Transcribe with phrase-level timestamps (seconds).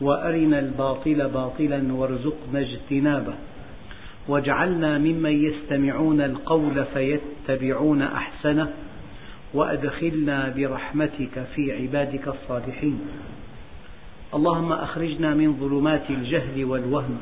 [0.00, 3.34] وأرنا الباطل باطلا وارزقنا اجتنابه.
[4.28, 8.72] واجعلنا ممن يستمعون القول فيتبعون أحسنه.
[9.54, 13.00] وأدخلنا برحمتك في عبادك الصالحين.
[14.34, 17.18] اللهم أخرجنا من ظلمات الجهل والوهم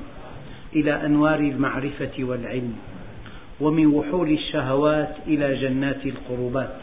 [0.76, 2.76] إلى أنوار المعرفة والعلم.
[3.60, 6.76] ومن وحول الشهوات إلى جنات القربات.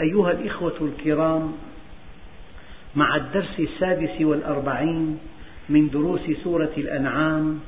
[0.00, 1.52] أيها الإخوة الكرام
[2.96, 5.18] مع الدرس السادس والأربعين
[5.68, 7.60] من دروس سورة الأنعام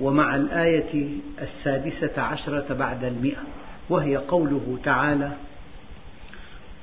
[0.00, 1.08] ومع الآية
[1.42, 3.42] السادسة عشرة بعد المئة
[3.90, 5.32] وهي قوله تعالى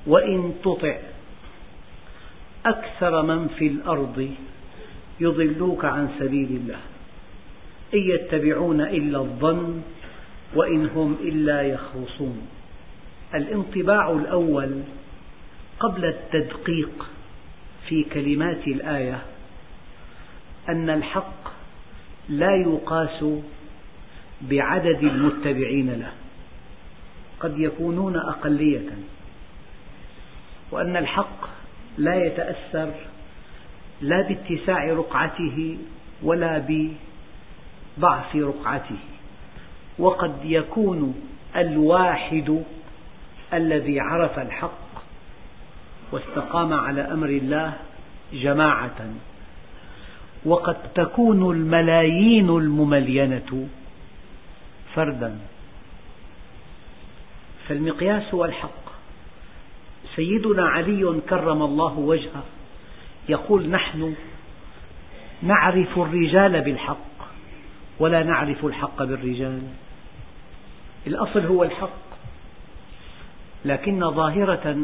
[0.08, 0.98] وإن تطع
[2.66, 4.30] أكثر من في الأرض
[5.20, 6.80] يضلوك عن سبيل الله
[7.94, 9.82] إن يتبعون إلا الظن
[10.56, 12.48] وإن هم إلا يخرصون.
[13.36, 14.82] الانطباع الأول
[15.80, 17.06] قبل التدقيق
[17.92, 19.22] في كلمات الآية
[20.70, 21.52] أن الحق
[22.30, 23.26] لا يقاس
[24.42, 26.12] بعدد المتبعين له
[27.40, 28.90] قد يكونون أقلية
[30.72, 31.50] وأن الحق
[31.98, 32.94] لا يتأثر
[34.02, 35.78] لا باتساع رقعته
[36.24, 36.66] ولا
[37.98, 39.00] بضعف رقعته
[40.00, 41.22] وقد يكون
[41.56, 42.64] الواحد
[43.54, 44.81] الذي عرف الحق
[46.12, 47.74] واستقام على أمر الله
[48.34, 49.14] جماعة.
[50.46, 53.68] وقد تكون الملايين المملينة
[54.96, 55.38] فردا.
[57.68, 58.92] فالمقياس هو الحق.
[60.16, 62.44] سيدنا علي كرم الله وجهه.
[63.30, 64.16] يقول نحن
[65.42, 66.98] نعرف الرجال بالحق
[68.00, 69.62] ولا نعرف الحق بالرجال.
[71.08, 72.02] الأصل هو الحق.
[73.66, 74.78] لكن ظاهرة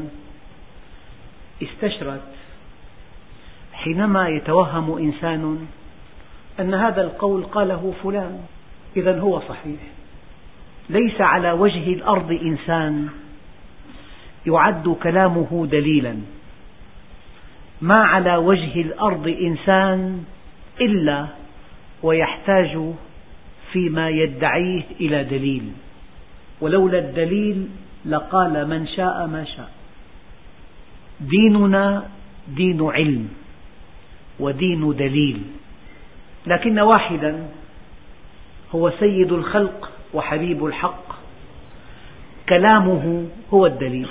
[1.63, 2.22] استشرت.
[3.73, 5.68] حينما يتوهم إنسان
[6.59, 8.40] أن هذا القول قاله فلان
[8.97, 9.79] إذا هو صحيح.
[10.90, 13.07] ليس على وجه الأرض إنسان
[14.47, 16.16] يعد كلامه دليلا.
[17.81, 20.24] ما على وجه الأرض إنسان
[20.81, 21.28] إلا
[22.03, 22.94] ويحتاج
[23.72, 25.72] فيما يدعيه إلى دليل.
[26.62, 27.68] ولولا الدليل
[28.06, 29.76] لقال من شاء ما شاء.
[31.19, 32.09] ديننا
[32.47, 33.29] دين علم
[34.39, 35.41] ودين دليل.
[36.47, 37.47] لكن واحدا
[38.75, 41.06] هو سيد الخلق وحبيب الحق.
[42.50, 44.09] كلامه هو الدليل.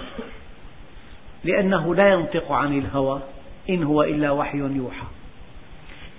[1.44, 3.20] لأنه لا ينطق عن الهوى
[3.70, 5.06] إن هو إلا وحي يوحى.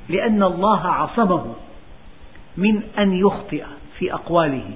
[0.10, 1.56] لأن الله عصمه
[2.58, 3.64] من أن يخطئ
[4.00, 4.72] في أقواله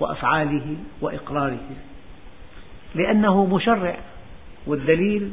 [0.00, 1.70] وأفعاله وإقراره.
[2.94, 3.96] لأنه مشرع
[4.66, 5.32] والدليل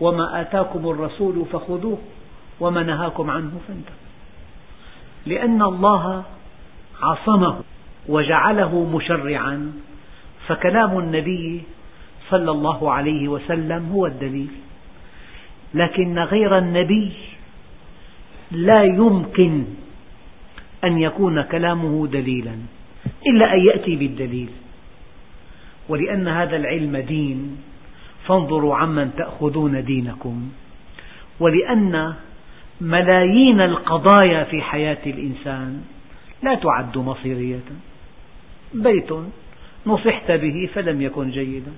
[0.00, 1.98] وما آتاكم الرسول فخذوه
[2.60, 4.04] وما نهاكم عنه فانتهوا.
[5.26, 6.24] لأن الله
[7.02, 7.60] عصمه
[8.08, 9.72] وجعله مشرعا
[10.46, 11.62] فكلام النبي
[12.30, 14.50] صلى الله عليه وسلم هو الدليل.
[15.74, 17.12] لكن غير النبي
[18.50, 19.64] لا يمكن
[20.84, 22.56] أن يكون كلامه دليلا
[23.26, 24.48] إلا أن يأتي بالدليل.
[25.88, 27.56] ولأن هذا العلم دين
[28.26, 30.48] فانظروا عمن تأخذون دينكم
[31.40, 32.14] ولأن
[32.80, 35.82] ملايين القضايا في حياة الإنسان
[36.42, 37.60] لا تعد مصيرية.
[38.74, 39.10] بيت
[39.86, 41.72] نصحت به فلم يكن جيدا.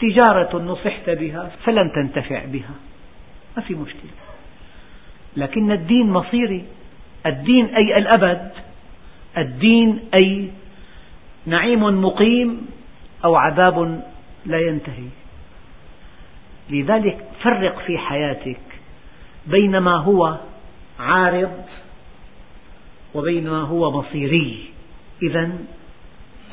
[0.00, 2.74] تجارة نصحت بها فلم تنتفع بها.
[3.56, 4.10] ما في مشكلة.
[5.36, 6.64] لكن الدين مصيري.
[7.26, 8.50] الدين أي الأبد.
[9.38, 10.50] الدين أي
[11.46, 12.66] نعيم مقيم
[13.24, 14.04] أو عذاب
[14.46, 15.08] لا ينتهي.
[16.70, 18.60] لذلك فرق في حياتك
[19.46, 20.38] بين ما هو
[20.98, 21.64] عارض
[23.14, 24.70] وبين ما هو مصيري
[25.22, 25.58] إذا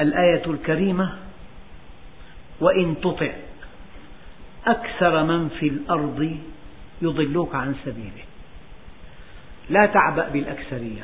[0.01, 1.17] الآية الكريمة
[2.59, 3.31] وإن تطع
[4.67, 6.37] أكثر من في الأرض
[7.01, 8.23] يضلوك عن سبيله.
[9.69, 11.03] لا تعبأ بالأكثرية.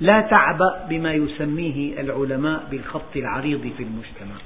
[0.00, 4.36] لا تعبأ بما يسميه العلماء بالخط العريض في المجتمع.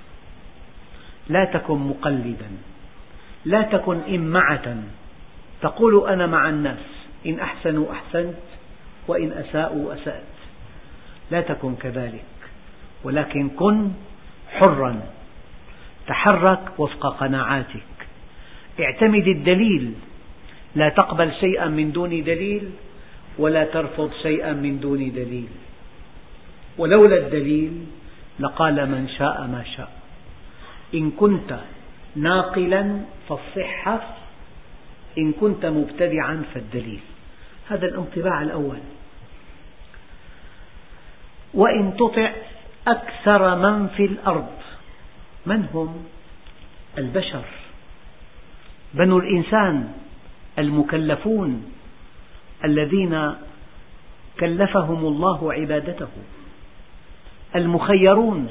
[1.29, 2.51] لا تكن مقلدا
[3.45, 4.77] لا تكن إمعة
[5.63, 6.85] تقول أنا مع الناس
[7.27, 8.35] إن أحسنوا أحسنت
[9.09, 10.23] وإن أساءوا أسأت
[11.31, 12.25] لا تكن كذلك
[13.05, 13.91] ولكن كن
[14.49, 15.01] حرا
[16.07, 17.83] تحرك وفق قناعاتك.
[18.81, 19.95] اعتمد الدليل
[20.75, 22.71] لا تقبل شيئا من دون دليل
[23.39, 25.49] ولا ترفض شيئا من دون دليل.
[26.79, 27.73] ولولا الدليل
[28.41, 29.98] لقال من شاء ما شاء.
[30.95, 31.59] إن كنت
[32.17, 34.17] ناقلا فالصحة
[35.19, 37.01] إن كنت مبتدعا فالدليل.
[37.69, 38.79] هذا الانطباع الأول.
[41.55, 42.33] وإن تطع
[42.87, 44.59] أكثر من في الأرض
[45.47, 46.05] من هم؟
[46.99, 47.45] البشر.
[48.95, 49.93] بنو الإنسان
[50.59, 51.73] المكلفون
[52.65, 53.35] الذين
[54.41, 56.09] كلفهم الله عبادته.
[57.57, 58.49] المخيرون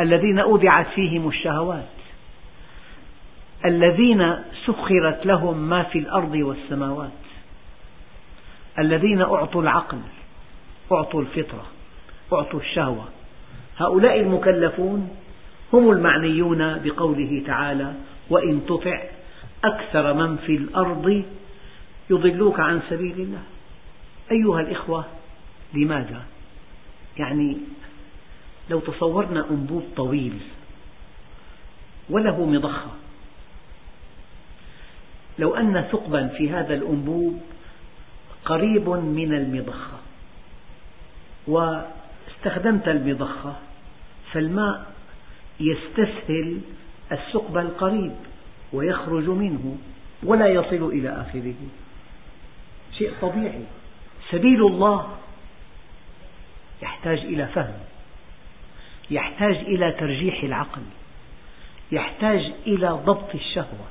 [0.00, 1.88] الذين أودعت فيهم الشهوات
[3.64, 4.36] الذين
[4.66, 7.10] سخرت لهم ما في الأرض والسماوات
[8.78, 9.98] الذين أعطوا العقل
[10.92, 11.66] أعطوا الفطرة
[12.32, 13.04] أعطوا الشهوة
[13.78, 15.10] هؤلاء المكلفون
[15.72, 17.94] هم المعنيون بقوله تعالى
[18.30, 19.02] وإن تطع
[19.64, 21.24] أكثر من في الأرض
[22.10, 23.42] يضلوك عن سبيل الله
[24.30, 25.04] أيها الإخوة
[25.74, 26.22] لماذا؟
[27.18, 27.56] يعني
[28.70, 30.40] لو تصورنا أنبوب طويل
[32.10, 32.90] وله مضخة.
[35.38, 37.40] لو أن ثقبا في هذا الأنبوب
[38.44, 39.98] قريب من المضخة
[41.46, 43.56] واستخدمت المضخة
[44.32, 44.92] فالماء
[45.60, 46.60] يستسهل
[47.12, 48.12] الثقب القريب
[48.72, 49.78] ويخرج منه
[50.22, 51.54] ولا يصل إلى آخره.
[52.98, 53.64] شيء طبيعي.
[54.30, 55.16] سبيل الله
[56.82, 57.89] يحتاج إلى فهم.
[59.10, 60.82] يحتاج إلى ترجيح العقل
[61.92, 63.86] يحتاج إلى ضبط الشهوة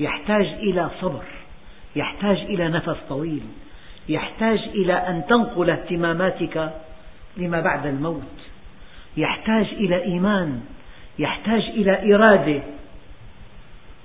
[0.00, 1.24] يحتاج إلى صبر
[1.96, 3.42] يحتاج إلى نفس طويل
[4.08, 6.72] يحتاج إلى أن تنقل اهتماماتك
[7.36, 8.22] لما بعد الموت
[9.16, 10.60] يحتاج إلى إيمان
[11.18, 12.62] يحتاج إلى إرادة.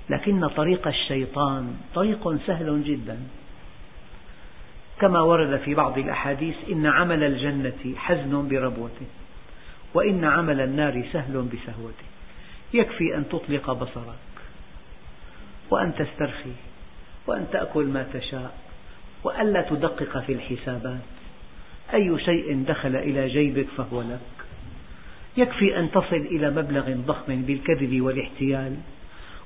[0.10, 3.20] لكن طريق الشيطان طريق سهل جدا.
[5.00, 9.06] كما ورد في بعض الأحاديث إن عمل الجنة حزن بربوته.
[9.94, 12.08] وإن عمل النار سهل بسهوته.
[12.74, 14.16] يكفي أن تطلق بصرك
[15.70, 16.54] وأن تسترخي
[17.28, 18.58] وأن تأكل ما تشاء
[19.24, 21.02] وألا تدقق في الحسابات.
[21.94, 24.20] أي شيء دخل إلى جيبك فهو لك.
[25.38, 28.76] يكفي أن تصل إلى مبلغ ضخم بالكذب والاحتيال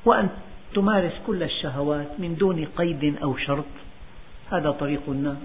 [0.06, 0.30] وأن
[0.74, 3.66] تمارس كل الشهوات من دون قيد أو شرط.
[4.52, 5.38] هذا طريق النار.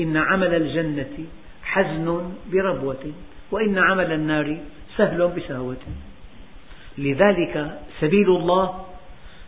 [0.00, 1.26] إن عمل الجنة
[1.62, 3.12] حزن بربوة.
[3.50, 4.58] وإن عمل النار
[4.96, 5.76] سهل بسهوة.
[6.98, 8.84] لذلك سبيل الله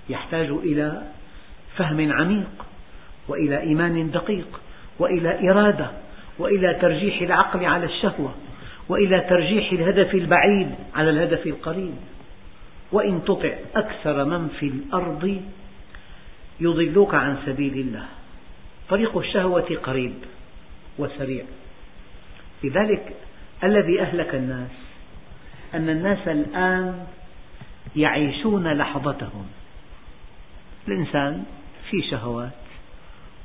[0.09, 1.03] يحتاج إلى
[1.77, 2.67] فهم عميق
[3.29, 4.61] وإلى إيمان دقيق
[4.99, 5.91] وإلى إرادة
[6.39, 8.35] وإلى ترجيح العقل على الشهوة
[8.89, 11.95] وإلى ترجيح الهدف البعيد على الهدف القريب.
[12.93, 15.41] وإن تطع أكثر من في الأرض
[16.61, 18.05] يضلوك عن سبيل الله.
[18.89, 20.15] طريق الشهوة قريب
[20.99, 21.45] وسريع.
[22.65, 23.13] لذلك
[23.65, 24.71] الذي أهلك الناس
[25.75, 27.07] أن الناس الآن
[27.97, 29.47] يعيشون لحظتهم.
[30.89, 31.45] الإنسان
[31.91, 32.51] في شهوات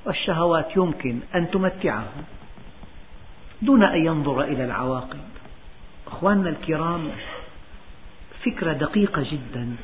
[0.06, 2.08] والشهوات يمكن أن تمتعه
[3.62, 5.20] دون أن ينظر إلى العواقب.
[6.08, 7.12] أخواننا الكرام
[8.46, 9.76] فكرة دقيقة جدا.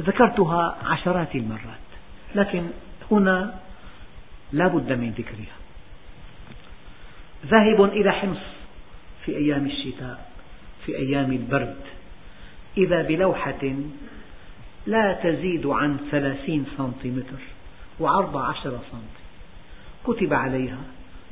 [0.00, 1.86] ذكرتها عشرات المرات
[2.34, 2.66] لكن
[3.10, 3.54] هنا
[4.52, 5.56] لا بد من ذكرها.
[7.46, 8.55] ذاهب إلى حمص.
[9.26, 10.30] في أيام الشتاء
[10.86, 11.76] في أيام البرد.
[12.78, 13.74] إذا بلوحة
[14.86, 17.38] لا تزيد عن ثلاثين سنتيمتر
[18.00, 19.26] وعرض عشرة سنتي
[20.04, 20.78] كتب عليها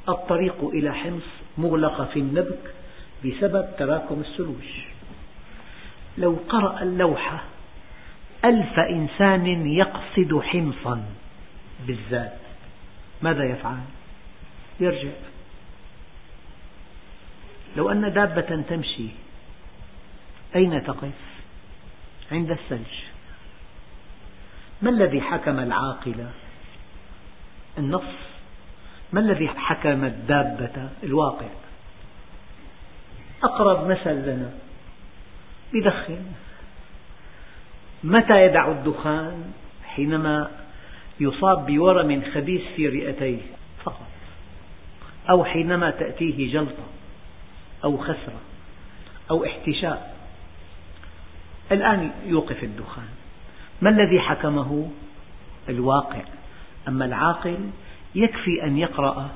[0.08, 1.22] الطريق إلى حمص
[1.58, 2.74] مغلقة في النبك
[3.24, 4.64] بسبب تراكم الثلوج
[6.18, 7.42] لو قرأ اللوحة
[8.44, 11.04] ألف إنسان يقصد حمصا
[11.86, 12.38] بالذات
[13.22, 13.78] ماذا يفعل؟
[14.80, 15.08] يرجع.
[17.76, 19.08] لو أن دابة تمشي
[20.56, 21.12] أين تقف؟
[22.32, 23.04] عند الثلج
[24.82, 26.30] ما الذي حكم العاقلة؟
[27.78, 28.14] النص
[29.12, 31.48] ما الذي حكم الدابة؟ الواقع
[33.42, 34.50] أقرب مثل لنا
[35.72, 36.22] يدخن
[38.04, 39.52] متى يدع الدخان؟
[39.84, 40.50] حينما
[41.20, 43.40] يصاب بورم خبيث في رئتيه
[43.84, 44.08] فقط
[45.30, 46.84] أو حينما تأتيه جلطة
[47.84, 48.40] أو خسرة
[49.30, 50.16] أو احتشاء.
[51.72, 53.08] الآن يوقف الدخان.
[53.82, 54.90] ما الذي حكمه؟
[55.68, 56.22] الواقع.
[56.88, 57.58] أما العاقل
[58.14, 59.30] يكفي أن يقرأ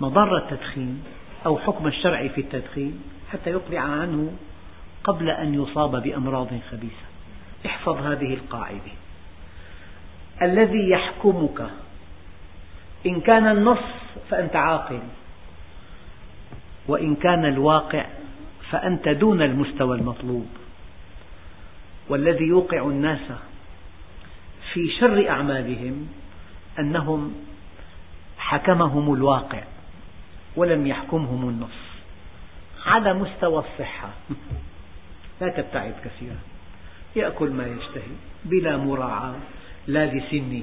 [0.00, 1.02] مضار التدخين
[1.46, 4.32] أو حكم الشرع في التدخين حتى يقلع عنه
[5.04, 7.06] قبل أن يصاب بأمراض خبيثة.
[7.66, 8.92] احفظ هذه القاعدة.
[10.42, 11.70] الذي يحكمك
[13.06, 13.84] إن كان النص
[14.30, 15.00] فأنت عاقل.
[16.88, 18.06] وإن كان الواقع
[18.70, 20.46] فأنت دون المستوى المطلوب.
[22.08, 23.32] والذي يوقع الناس
[24.72, 26.08] في شر أعمالهم
[26.78, 27.34] أنهم
[28.38, 29.62] حكمهم الواقع
[30.56, 31.80] ولم يحكمهم النص
[32.86, 34.08] على مستوى الصحة.
[35.40, 36.38] لا تبتعد كثيرا.
[37.16, 39.36] يأكل ما يشتهي بلا مراعاة
[39.86, 40.62] لا لسنه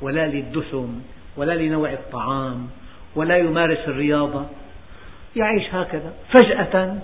[0.00, 1.00] ولا للدسم
[1.36, 2.68] ولا لنوع الطعام
[3.14, 4.46] ولا يمارس الرياضة.
[5.36, 6.14] يعيش هكذا.
[6.34, 6.98] فجأة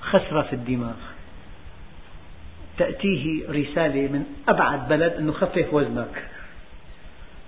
[0.00, 0.96] خسرة في الدماغ.
[2.78, 6.28] تأتيه رسالة من أبعد بلد أنه خفف وزنك.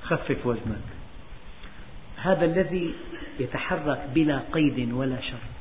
[0.02, 0.86] خفف وزنك.
[2.16, 2.94] هذا الذي
[3.40, 5.56] يتحرك بلا قيد ولا شرط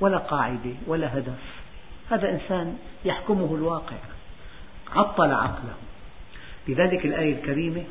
[0.00, 1.62] ولا قاعدة ولا هدف.
[2.10, 3.96] هذا إنسان يحكمه الواقع.
[4.96, 5.74] عطل عقله.
[6.68, 7.84] لذلك الآية الكريمة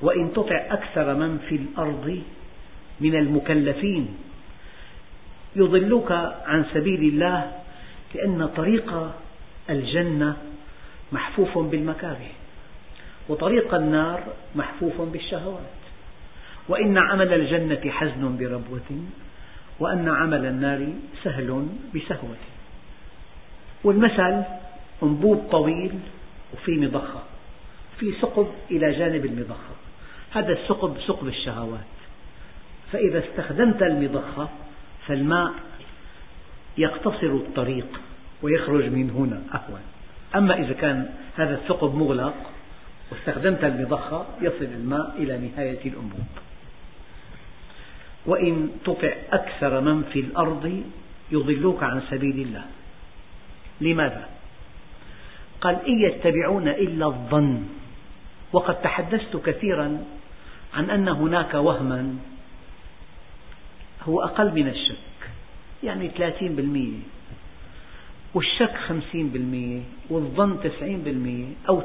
[0.00, 2.22] وإن تطع أكثر من في الأرض
[3.00, 4.08] من المكلفين.
[5.56, 6.12] يضلوك
[6.46, 7.52] عن سبيل الله
[8.14, 9.12] لأن طريق
[9.70, 10.36] الجنة
[11.12, 12.30] محفوف بالمكاره
[13.28, 14.22] وطريق النار
[14.54, 15.80] محفوف بالشهوات.
[16.68, 19.04] وإن عمل الجنة حزن بربوة
[19.80, 20.88] وأن عمل النار
[21.24, 22.36] سهل بسهوة.
[23.84, 24.42] والمثل
[25.02, 25.92] أنبوب طويل
[26.54, 27.22] وفي مضخة
[27.98, 29.74] في ثقب إلى جانب المضخة.
[30.30, 31.99] هذا الثقب ثقب الشهوات.
[32.92, 34.48] فإذا استخدمت المضخة
[35.06, 35.52] فالماء
[36.78, 38.00] يقتصر الطريق
[38.42, 39.80] ويخرج من هنا أهون.
[40.36, 42.34] أما إذا كان هذا الثقب مغلق
[43.12, 46.26] واستخدمت المضخة يصل الماء إلى نهاية الأنبوب.
[48.26, 50.82] وإن تطع أكثر من في الأرض
[51.32, 52.64] يضلوك عن سبيل الله.
[53.80, 54.28] لماذا؟
[55.60, 57.62] قال إن يتبعون إلا الظن.
[58.52, 60.04] وقد تحدثت كثيرا
[60.74, 62.16] عن أن هناك وهما
[64.08, 64.96] هو أقل من الشك.
[65.82, 67.02] يعني 30%
[68.34, 71.84] والشك 50% والظن 90% أو 80%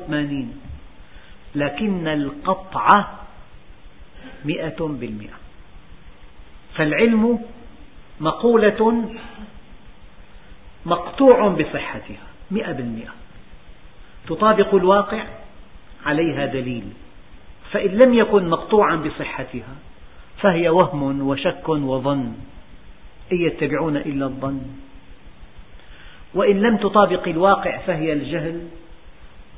[1.56, 2.88] لكن القطع
[4.46, 5.34] مئة بالمئة.
[6.76, 7.40] فالعلم
[8.20, 9.10] مقولة
[10.86, 12.28] مقطوع بصحتها.
[12.52, 13.14] مئة بالمئة.
[14.28, 15.24] تطابق الواقع
[16.06, 16.84] عليها دليل.
[17.72, 19.76] فإن لم يكن مقطوعا بصحتها
[20.42, 22.34] فهي وهم وشك وظن
[23.32, 24.62] إن يتبعون إلا الظن.
[26.34, 28.68] وإن لم تطابق الواقع فهي الجهل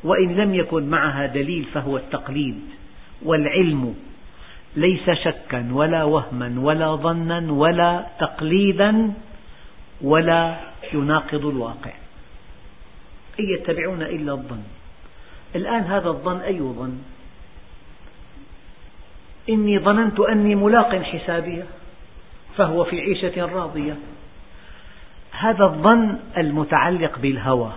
[0.04, 2.60] وإن لم يكن معها دليل فهو التقليد.
[3.26, 3.96] والعلم
[4.76, 9.14] ليس شكا ولا وهما ولا ظنا ولا تقليدا
[10.02, 10.58] ولا
[10.94, 11.94] يناقض الواقع.
[13.40, 14.64] إن يتبعون إلا الظن.
[15.56, 16.98] الآن هذا الظن أي ظن؟
[19.50, 21.66] إني ظننت أني ملاق حسابية
[22.58, 23.96] فهو في عيشة راضية.
[25.32, 27.74] هذا الظن المتعلق بالهوى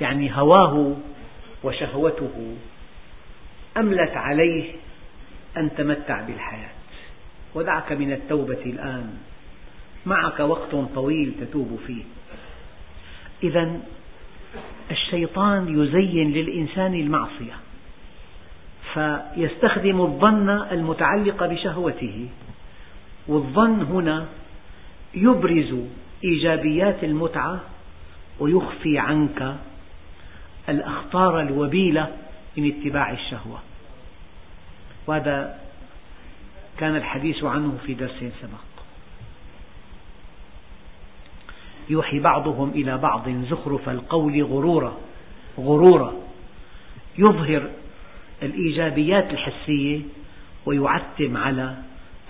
[0.00, 0.96] يعني هواه
[1.64, 2.56] وشهوته
[3.76, 4.72] أملت عليه
[5.56, 6.70] أن تمتع بالحياة.
[7.54, 9.18] ودعك من التوبة الآن
[10.06, 12.02] معك وقت طويل تتوب فيه.
[13.42, 13.80] إذا
[14.90, 17.65] الشيطان يزين للإنسان المعصية.
[18.96, 22.28] فيستخدم الظن المتعلق بشهوته.
[23.28, 24.26] والظن هنا
[25.14, 25.74] يبرز
[26.24, 27.60] إيجابيات المتعة
[28.38, 29.56] ويخفي عنك
[30.68, 32.16] الأخطار الوبيلة
[32.56, 33.58] من اتباع الشهوة.
[35.06, 35.60] وهذا
[36.78, 38.66] كان الحديث عنه في درس سبق.
[41.88, 44.96] يوحي بعضهم إلى بعض زخرف القول غرورا.
[45.58, 46.12] غرورا.
[47.18, 47.70] يظهر
[48.42, 50.00] الإيجابيات الحسية
[50.66, 51.76] ويعتم على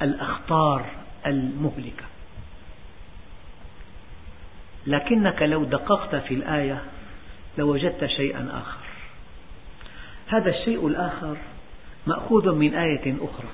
[0.02, 0.86] الأخطار
[1.26, 2.04] المهلكة.
[4.86, 6.82] لكنك لو دققت في الآية
[7.58, 8.86] لوجدت شيئا آخر.
[10.26, 11.36] هذا الشيء الآخر
[12.06, 13.48] مأخوذ من آية أخرى.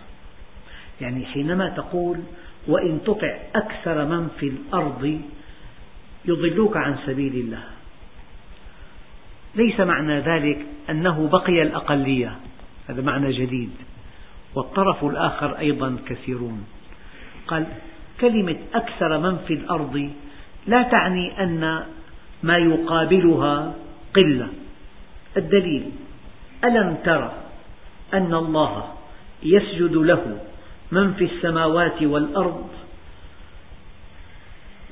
[1.01, 2.21] يعني حينما تقول
[2.67, 5.21] وإن تطع أكثر من في الأرض
[6.25, 7.65] يضلوك عن سبيل الله.
[9.55, 12.37] ليس معنى ذلك أنه بقي الأقلية.
[12.89, 13.71] هذا معنى جديد.
[14.55, 16.65] والطرف الآخر أيضا كثيرون.
[17.47, 17.67] قال
[18.21, 20.11] كلمة أكثر من في الأرض
[20.67, 21.85] لا تعني أن
[22.43, 23.75] ما يقابلها
[24.17, 24.49] قلة.
[25.37, 25.91] الدليل
[26.65, 27.31] ألم تر
[28.15, 28.85] أن الله
[29.43, 30.39] يسجد له
[30.93, 32.69] من في السماوات والأرض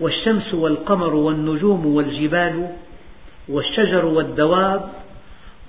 [0.01, 2.77] والشمس والقمر والنجوم والجبال
[3.49, 4.93] والشجر والدواب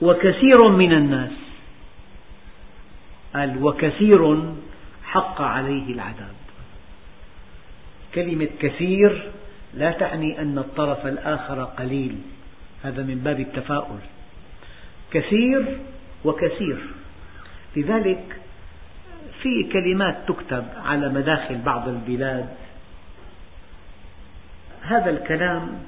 [0.01, 1.31] وكثير من الناس
[3.33, 4.51] قال وكثير
[5.03, 6.35] حق عليه العذاب.
[8.15, 9.31] كلمة كثير
[9.73, 12.15] لا تعني أن الطرف الآخر قليل
[12.83, 13.99] هذا من باب التفاؤل.
[15.11, 15.79] كثير
[16.25, 16.79] وكثير
[17.75, 18.37] لذلك
[19.41, 22.49] في كلمات تكتب على مداخل بعض البلاد.
[24.81, 25.83] هذا الكلام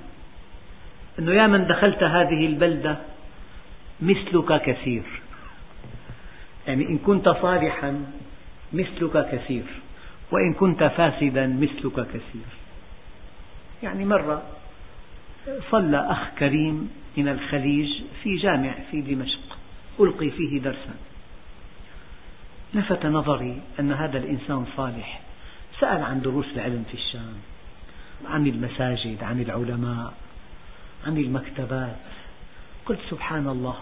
[1.20, 2.98] أنه يا من دخلت هذه البلدة
[4.02, 5.04] مثلك كثير.
[6.68, 8.06] يعني إن كنت صالحا
[8.74, 9.64] مثلك كثير
[10.32, 12.48] وإن كنت فاسدا مثلك كثير.
[13.84, 14.44] يعني مرة
[15.72, 19.58] صلى أخ كريم من الخليج في جامع في دمشق
[20.00, 20.96] ألقي فيه درسا.
[22.74, 25.22] لفت نظري أن هذا الإنسان صالح.
[25.80, 27.36] سأل عن دروس العلم في الشام
[28.26, 30.14] عن المساجد عن العلماء.
[31.06, 31.96] عن المكتبات.
[32.86, 33.76] قلت سبحان الله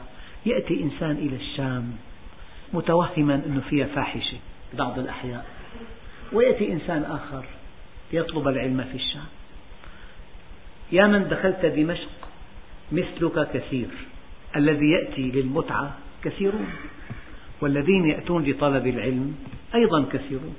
[0.45, 1.91] يأتي إنسان إلى الشام
[2.73, 4.37] متوهما أنه فيها فاحشة
[4.73, 5.45] بعض الأحياء
[6.33, 7.45] ويأتي إنسان آخر
[8.13, 9.25] يطلب العلم في الشام.
[10.91, 12.09] يا من دخلت دمشق
[12.91, 13.87] مثلك كثير
[14.55, 16.69] الذي يأتي للمتعة كثيرون
[17.61, 19.35] والذين يأتون لطلب العلم
[19.75, 20.55] أيضا كثيرون.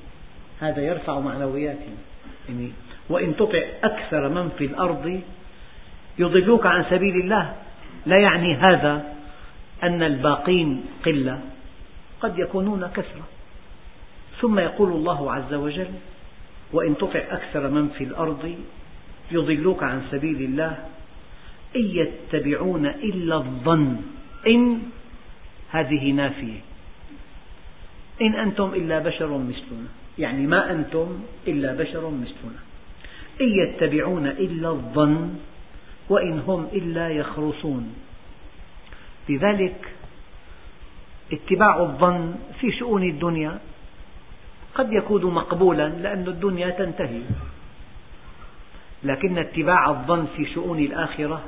[0.60, 1.96] هذا يرفع معنوياتنا.
[2.48, 2.70] يعني
[3.08, 5.20] وإن تطع أكثر من في الأرض
[6.18, 7.56] يضلوك عن سبيل الله.
[8.06, 9.14] لا يعني هذا
[9.82, 11.40] أن الباقين قلة.
[12.20, 13.26] قد يكونون كثرة.
[14.40, 15.90] ثم يقول الله عز وجل
[16.72, 18.54] وإن تطع أكثر من في الأرض
[19.30, 20.78] يضلوك عن سبيل الله.
[21.76, 23.96] إن يتبعون إلا الظن.
[24.46, 24.78] إن
[25.70, 26.60] هذه نافية.
[28.22, 29.88] إن أنتم إلا بشر مثلنا.
[30.18, 32.60] يعني ما أنتم إلا بشر مثلنا.
[33.40, 35.34] إن يتبعون إلا الظن
[36.08, 37.94] وإن هم إلا يخرصون.
[39.28, 39.94] لذلك
[41.32, 43.58] اتباع الظن في شؤون الدنيا
[44.74, 47.22] قد يكون مقبولا لأن الدنيا تنتهي.
[49.04, 51.42] لكن اتباع الظن في شؤون الآخرة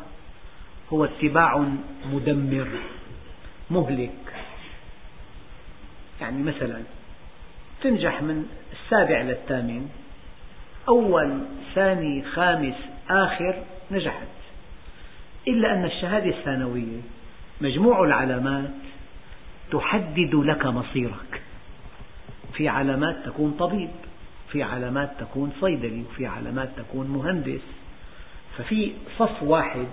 [0.92, 1.64] هو اتباع
[2.12, 2.68] مدمر
[3.70, 4.34] مهلك.
[6.20, 6.82] يعني مثلا
[7.82, 9.88] تنجح من السابع للثامن
[10.88, 11.38] أول
[11.74, 12.74] ثاني خامس
[13.10, 14.43] آخر نجحت.
[15.48, 17.00] إلا أن الشهادة الثانوية
[17.60, 18.70] مجموع العلامات
[19.70, 21.42] تحدد لك مصيرك.
[22.54, 23.90] في علامات تكون طبيب
[24.52, 27.60] في علامات تكون صيدلي وفي علامات تكون مهندس.
[28.58, 29.86] ففي صف واحد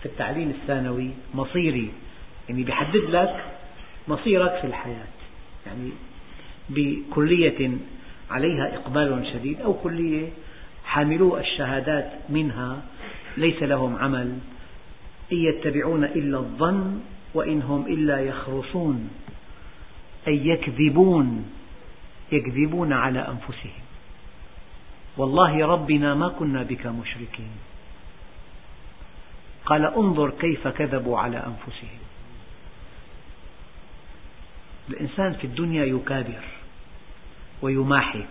[0.00, 1.92] في التعليم الثانوي مصيري
[2.48, 3.44] يعني بيحدد لك
[4.08, 5.06] مصيرك في الحياة.
[5.66, 5.90] يعني
[6.68, 7.70] بكلية
[8.30, 10.28] عليها إقبال شديد أو كلية
[10.84, 12.82] حاملو الشهادات منها
[13.36, 14.38] ليس لهم عمل.
[15.32, 17.00] إن يتبعون إلا الظن
[17.34, 19.10] وإن هم إلا يخرصون
[20.28, 21.50] أي يكذبون
[22.32, 23.82] يكذبون على أنفسهم.
[25.16, 27.50] والله ربنا ما كنا بك مشركين.
[29.66, 31.98] قال انظر كيف كذبوا على أنفسهم.
[34.90, 36.44] الإنسان في الدنيا يكابر
[37.62, 38.26] ويماحك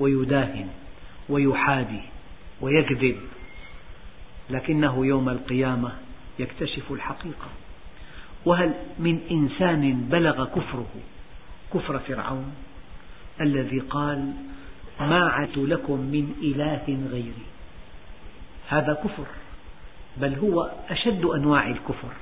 [0.00, 0.68] ويداهن
[1.28, 2.02] ويحابي
[2.60, 3.16] ويكذب.
[4.50, 5.92] لكنه يوم القيامة
[6.38, 7.48] يكتشف الحقيقة.
[8.44, 10.90] وهل من إنسان بلغ كفره
[11.74, 12.54] كفر فرعون؟
[13.40, 14.32] الذي قال
[15.00, 17.46] ما عدت لكم من إله غيري.
[18.68, 19.26] هذا كفر
[20.16, 22.12] بل هو أشد أنواع الكفر.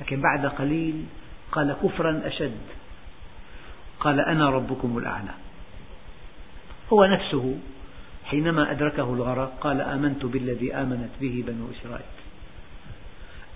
[0.00, 1.04] لكن بعد قليل
[1.52, 2.60] قال كفرا أشد.
[4.00, 5.34] قال أنا ربكم الأعلى.
[6.92, 7.58] هو نفسه
[8.32, 12.12] حينما أدركه الغرق قال آمنت بالذي آمنت به بنو إسرائيل.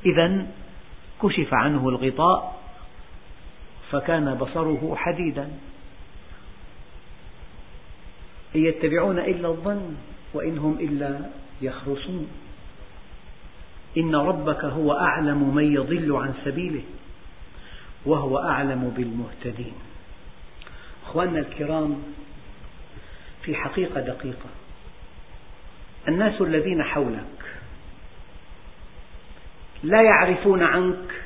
[0.07, 0.47] إذا
[1.23, 2.61] كشف عنه الغطاء
[3.91, 5.49] فكان بصره حديدا.
[8.57, 9.95] إن يتبعون إلا الظن
[10.35, 11.21] وإن هم إلا
[11.63, 12.29] يخرصون.
[13.97, 16.83] إن ربك هو أعلم من يضل عن سبيله
[18.07, 19.75] وهو أعلم بالمهتدين.
[21.07, 22.03] أخواننا الكرام
[23.43, 24.66] في حقيقة دقيقة.
[26.09, 27.37] الناس الذين حولك
[29.83, 31.23] لا يعرفون عنك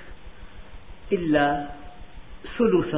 [1.13, 1.69] إلا
[2.59, 2.97] ثلث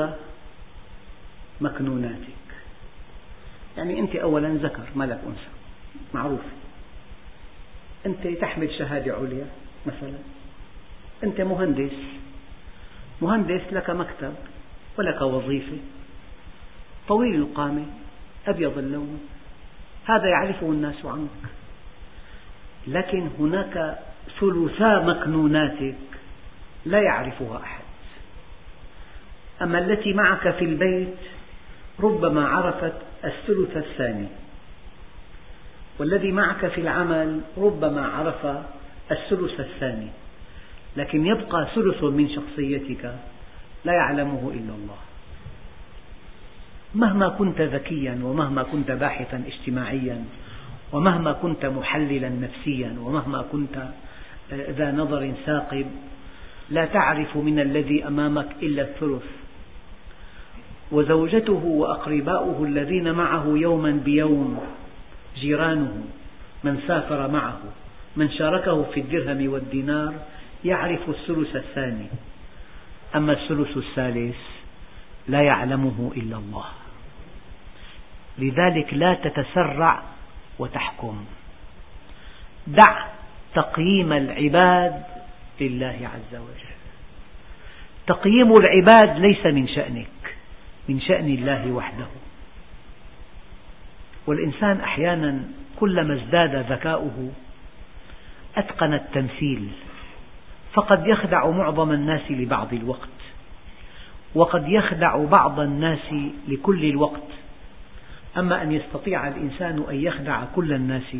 [1.61, 2.33] مكنوناتك.
[3.77, 5.51] يعني أنت أولا ذكر ما لك أنثى
[6.15, 6.41] معروف.
[8.07, 9.47] أنت تحمل شهادة عليا
[9.87, 10.19] مثلا.
[11.25, 11.97] أنت مهندس.
[13.23, 14.35] مهندس لك مكتب
[14.99, 15.79] ولك وظيفة.
[17.09, 17.87] طويل القامة
[18.47, 19.21] أبيض اللون.
[20.05, 21.62] هذا يعرفه الناس عنك.
[22.87, 23.99] لكن هناك
[24.41, 25.95] ثلثا مكنوناتك
[26.87, 27.83] لا يعرفها أحد.
[29.63, 31.15] أما التي معك في البيت
[32.01, 34.27] ربما عرفت الثلث الثاني
[35.99, 38.47] والذي معك في العمل ربما عرف
[39.11, 40.09] الثلث الثاني
[40.97, 43.15] لكن يبقى ثلث من شخصيتك
[43.85, 44.99] لا يعلمه إلا الله.
[46.95, 50.25] مهما كنت ذكيا ومهما كنت باحثا اجتماعيا
[50.93, 53.77] ومهما كنت محللا نفسيا ومهما كنت
[54.53, 55.87] آه، ذا نظر ثاقب
[56.71, 59.23] لا تعرف من الذي أمامك إلا الثلث.
[60.93, 64.61] وزوجته وأقرباؤه الذين معه يوما بيوم
[65.37, 66.05] جيرانه
[66.65, 67.61] من سافر معه
[68.17, 70.15] من شاركه في الدرهم والدينار
[70.65, 72.07] يعرف الثلث الثاني.
[73.15, 74.37] أما الثلث الثالث
[75.29, 76.65] لا يعلمه إلا الله.
[78.39, 80.03] لذلك لا تتسرع
[80.63, 81.25] وتحكم.
[82.67, 83.07] دع
[83.55, 85.03] تقييم العباد
[85.61, 86.73] لله عز وجل.
[88.07, 90.37] تقييم العباد ليس من شأنك
[90.89, 92.07] من شأن الله وحده.
[94.27, 95.45] والإنسان أحيانا
[95.81, 97.31] كلما ازداد ذكاؤه
[98.57, 99.69] أتقن التمثيل
[100.73, 103.09] فقد يخدع معظم الناس لبعض الوقت
[104.35, 106.15] وقد يخدع بعض الناس
[106.49, 107.42] لكل الوقت.
[108.37, 111.17] أما أن يستطيع الإنسان أن يخدع كل الناس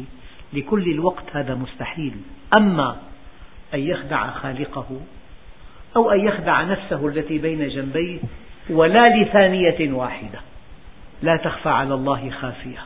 [0.53, 2.15] لكل الوقت هذا مستحيل.
[2.57, 2.97] أما
[3.75, 5.01] أن يخدع خالقه
[5.97, 8.19] أو أن يخدع نفسه التي بين جنبيه
[8.71, 10.41] ولا لثانية واحدة.
[11.23, 12.83] لا تخفى على الله خافية.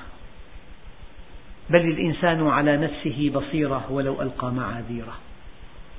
[1.70, 5.14] بل الإنسان على نفسه بصيرة ولو ألقى معاذيره.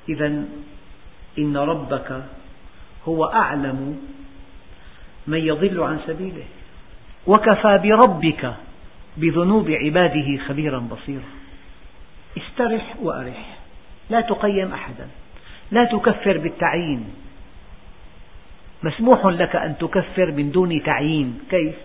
[0.09, 0.43] إذا
[1.39, 2.23] إن ربك
[3.07, 3.99] هو أعلم
[5.27, 6.45] من يضل عن سبيله.
[7.27, 8.53] وكفى بربك
[9.17, 11.29] بذنوب عباده خبيرا بصيرا.
[12.37, 13.57] استرح وأرح.
[14.09, 15.07] لا تقيم أحدا.
[15.71, 17.13] لا تكفر بالتعيين.
[18.83, 21.39] مسموح لك أن تكفر من دون تعيين.
[21.49, 21.75] كيف؟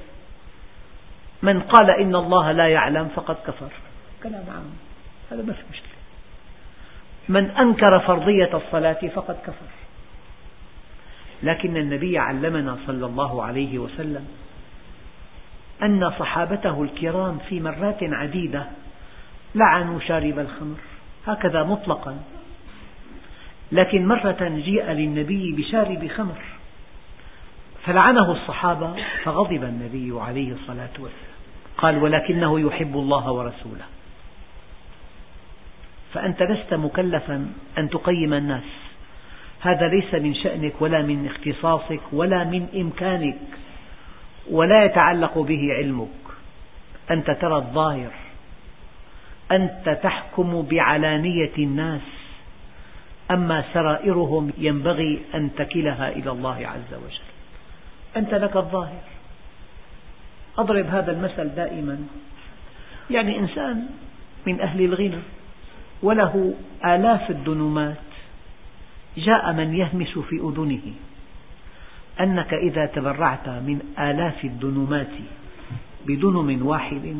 [1.42, 3.68] من قال إن الله لا يعلم فقد كفر.
[4.22, 4.70] كلام عام.
[5.32, 5.92] هذا ما في مشكلة.
[7.28, 9.72] من أنكر فرضية الصلاة فقد كفر.
[11.42, 14.26] لكن النبي علمنا صلى الله عليه وسلم
[15.82, 18.66] أن صحابته الكرام في مرات عديدة
[19.54, 20.78] لعنوا شارب الخمر.
[21.26, 22.18] هكذا مطلقا.
[23.72, 26.42] لكن مرة جيء للنبي بشارب خمر
[27.84, 31.32] فلعنه الصحابة فغضب النبي عليه الصلاة والسلام.
[31.78, 33.84] قال ولكنه يحب الله ورسوله.
[36.14, 38.64] فأنت لست مكلفا أن تقيم الناس.
[39.60, 43.38] هذا ليس من شأنك ولا من اختصاصك ولا من إمكانك
[44.50, 46.08] ولا يتعلق به علمك.
[47.10, 48.10] أنت ترى الظاهر.
[49.52, 52.00] أنت تحكم بعلانية الناس.
[53.30, 57.28] أما سرائرهم ينبغي أن تكلها إلى الله عز وجل.
[58.16, 59.02] أنت لك الظاهر.
[60.58, 62.06] أضرب هذا المثل دائما.
[63.10, 63.86] يعني إنسان
[64.46, 65.22] من أهل الغنى
[66.02, 67.96] وله آلاف الدنومات
[69.16, 70.92] جاء من يهمس في أذنه.
[72.20, 75.14] أنك إذا تبرعت من آلاف الدنومات
[76.06, 77.16] بدنم واحد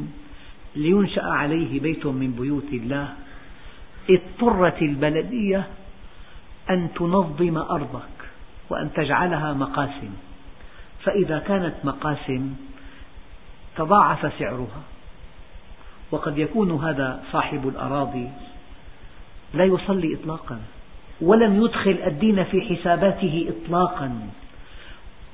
[0.76, 3.08] لينشأ عليه بيت من بيوت الله
[4.10, 5.66] اضطرت البلدية
[6.70, 8.18] أن تنظم أرضك
[8.70, 10.10] وأن تجعلها مقاسم.
[11.02, 12.54] فإذا كانت مقاسم
[13.76, 14.82] تضاعف سعرها.
[16.10, 18.28] وقد يكون هذا صاحب الأراضي
[19.54, 20.60] لا يصلي إطلاقا
[21.20, 24.28] ولم يدخل الدين في حساباته إطلاقا.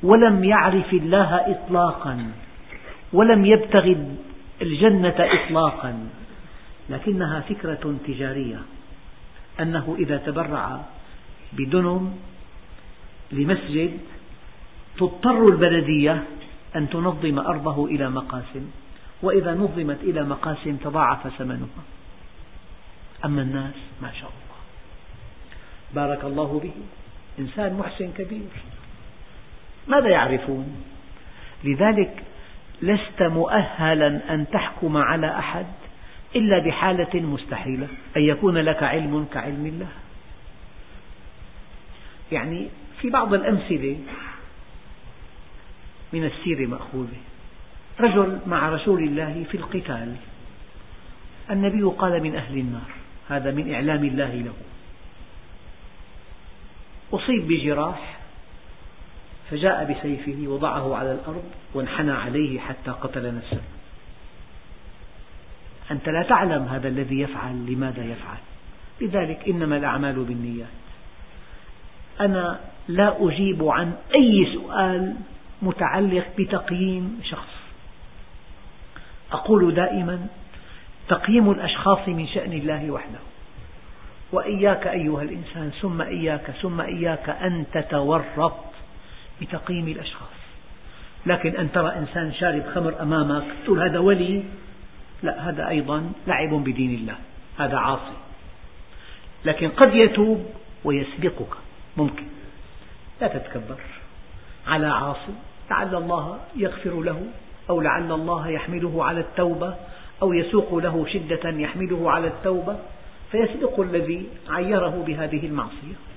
[0.02, 2.30] ولم يعرف الله إطلاقا
[3.12, 4.16] ولم يبتغي
[4.62, 6.08] الجنة إطلاقا.
[6.90, 8.60] لكنها فكرة تجارية
[9.60, 10.80] أنه إذا تبرع
[11.52, 12.16] بدنم
[13.32, 13.98] لمسجد
[14.98, 16.24] تضطر البلدية
[16.76, 18.70] أن تنظم أرضه إلى مقاسم
[19.22, 21.82] وإذا نظمت إلى مقاسم تضاعف ثمنها.
[23.24, 24.58] أما الناس ما شاء الله.
[25.94, 26.72] بارك الله به.
[27.38, 28.48] إنسان محسن كبير.
[29.88, 30.84] ماذا يعرفون؟
[31.64, 32.22] لذلك
[32.82, 35.66] لست مؤهلا أن تحكم على أحد
[36.36, 39.88] إلا بحالة مستحيلة أن يكون لك علم كعلم الله.
[42.32, 42.68] يعني
[43.00, 43.96] في بعض الأمثلة
[46.12, 47.18] من السيرة مأخوذة.
[48.00, 50.16] رجل مع رسول الله في القتال.
[51.50, 52.90] النبي قال من أهل النار
[53.28, 54.54] هذا من إعلام الله له.
[57.12, 58.17] أصيب بجراح
[59.50, 63.60] فجاء بسيفه وضعه على الأرض وانحنى عليه حتى قتل نفسه.
[65.90, 68.38] أنت لا تعلم هذا الذي يفعل لماذا يفعل؟
[69.00, 70.68] لذلك إنما الأعمال بالنيات.
[72.20, 75.14] أنا لا أجيب عن أي سؤال
[75.62, 77.58] متعلق بتقييم شخص.
[79.32, 80.26] أقول دائما
[81.08, 83.18] تقييم الأشخاص من شأن الله وحده.
[84.32, 88.67] وإياك أيها الإنسان ثم إياك ثم إياك أن تتورط
[89.40, 90.38] بتقييم الأشخاص.
[91.26, 94.44] لكن أن ترى إنسان شارب خمر أمامك تقول هذا ولي؟
[95.22, 97.14] لا هذا أيضا لعب بدين الله.
[97.58, 98.16] هذا عاصي.
[99.44, 100.46] لكن قد يتوب
[100.84, 101.54] ويسبقك.
[101.96, 102.24] ممكن.
[103.20, 103.80] لا تتكبر.
[104.66, 105.32] على عاصي.
[105.70, 107.26] لعل الله يغفر له
[107.70, 109.74] أو لعل الله يحمله على التوبة
[110.22, 112.76] أو يسوق له شدة يحمله على التوبة.
[113.32, 116.07] فيسبق الذي عيره بهذه المعصية.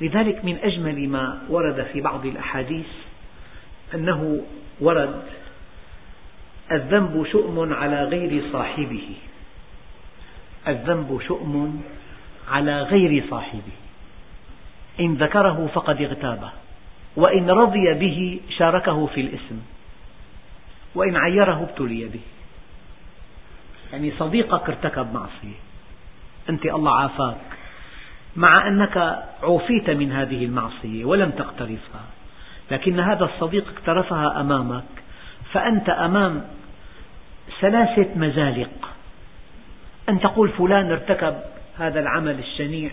[0.00, 2.86] لذلك من أجمل ما ورد في بعض الأحاديث
[3.94, 4.42] أنه
[4.80, 5.22] ورد
[6.72, 9.16] الذنب شؤم على غير صاحبه.
[10.68, 11.82] الذنب شؤم
[12.48, 13.78] على غير صاحبه.
[15.00, 16.50] إن ذكره فقد اغتابه
[17.16, 19.56] وإن رضي به شاركه في الإثم
[20.94, 22.20] وإن عيره ابتلي به.
[23.92, 25.58] يعني صديقك ارتكب معصية
[26.48, 27.57] أنت الله عافاك.
[28.36, 32.04] مع أنك عوفيت من هذه المعصية ولم تقترفها.
[32.70, 34.84] لكن هذا الصديق اقترفها أمامك
[35.52, 36.44] فأنت أمام
[37.60, 38.88] ثلاثة مزالق.
[40.08, 41.40] أن تقول فلان ارتكب
[41.78, 42.90] هذا العمل الشنيع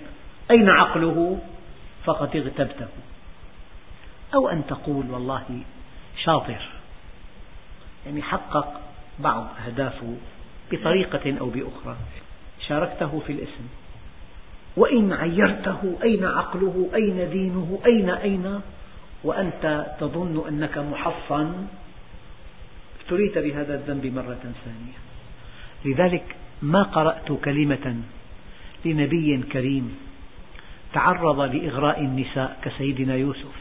[0.52, 1.40] أين عقله؟
[2.06, 2.88] فقد اغتبته.
[4.34, 5.62] أو أن تقول والله
[6.24, 6.62] شاطر
[8.06, 8.82] يعني حقق
[9.20, 10.16] بعض أهدافه
[10.72, 11.96] بطريقة أو بأخرى.
[12.68, 13.64] شاركته في الإثم
[14.78, 18.62] وإن عيرته أين عقله أين دينه أين أين؟
[19.24, 21.68] وأنت تظن أنك محصن.
[23.02, 24.98] ابتليت بهذا الذنب مرة ثانية.
[25.86, 27.96] لذلك ما قرأت كلمة
[28.86, 29.98] لنبي كريم
[30.94, 33.56] تعرض لإغراء النساء كسيدنا يوسف.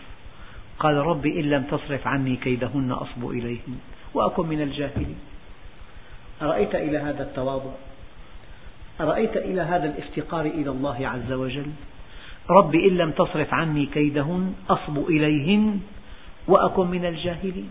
[0.79, 3.79] قال رب إن لم تصرف عني كيدهن أصب إليهن
[4.14, 5.18] وأكن من الجاهلين.
[6.42, 7.72] أرأيت إلى هذا التواضع؟
[9.00, 11.66] أرأيت إلى هذا الافتقار إلى الله عز وجل؟
[12.50, 15.80] رب إن لم تصرف عني كيدهن أصب إليهن
[16.48, 17.70] وأكن من الجاهلين.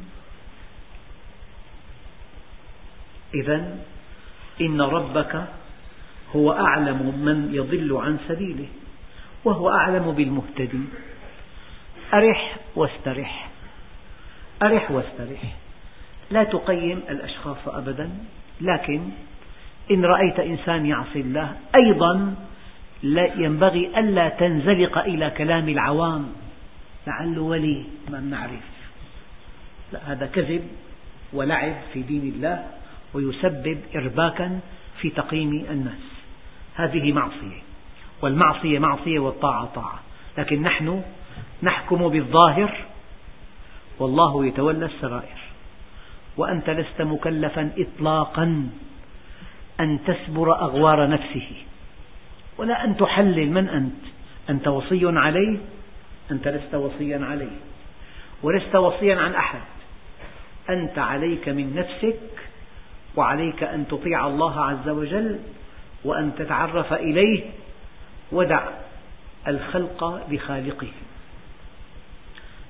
[3.34, 3.78] إذا
[4.62, 5.44] إن ربك
[6.36, 8.68] هو أعلم من يضل عن سبيله
[9.46, 10.90] وهو أعلم بالمهتدين
[12.14, 13.50] أرح واسترح.
[14.62, 15.56] أرح واسترح.
[16.32, 18.10] لا تقيم الأشخاص أبدا
[18.62, 19.02] لكن
[19.92, 22.36] إن رأيت إنسان يعصي الله أيضا
[23.38, 26.28] ينبغي ألا تنزلق إلى كلام العوام
[27.08, 28.70] لعله ولي ما نعرف.
[29.94, 30.68] لا هذا كذب
[31.34, 32.66] ولعب في دين الله
[33.14, 34.60] ويسبب إرباكا
[35.02, 36.04] في تقييم الناس.
[36.76, 37.62] هذه معصية
[38.22, 40.00] والمعصية معصية والطاعة طاعة.
[40.38, 41.02] لكن نحن
[41.64, 42.86] نحكم بالظاهر
[44.00, 45.40] والله يتولى السرائر.
[46.38, 48.70] وأنت لست مكلفا إطلاقا.
[49.80, 51.52] أن تسبر أغوار نفسه.
[52.58, 54.04] ولا أن تحلل من أنت.
[54.50, 55.58] أنت وصي عليه
[56.32, 57.58] أنت لست وصيا عليه.
[58.44, 59.62] ولست وصيا عن أحد.
[60.70, 62.20] أنت عليك من نفسك
[63.16, 65.40] وعليك أن تطيع الله عز وجل
[66.04, 67.44] وأن تتعرف إليه.
[68.32, 68.68] ودع
[69.48, 71.04] الخلق بخالقهم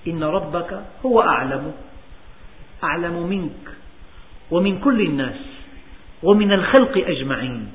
[0.08, 1.74] إن ربك هو أعلم
[2.84, 3.76] أعلم منك
[4.52, 5.63] ومن كل الناس.
[6.24, 7.72] ومن الخلق أجمعين.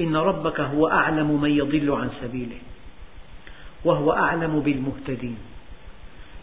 [0.00, 2.58] إن ربك هو أعلم من يضل عن سبيله
[3.84, 5.38] وهو أعلم بالمهتدين.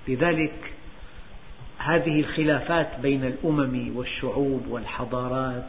[0.07, 0.73] لذلك
[1.77, 5.65] هذه الخلافات بين الأمم والشعوب والحضارات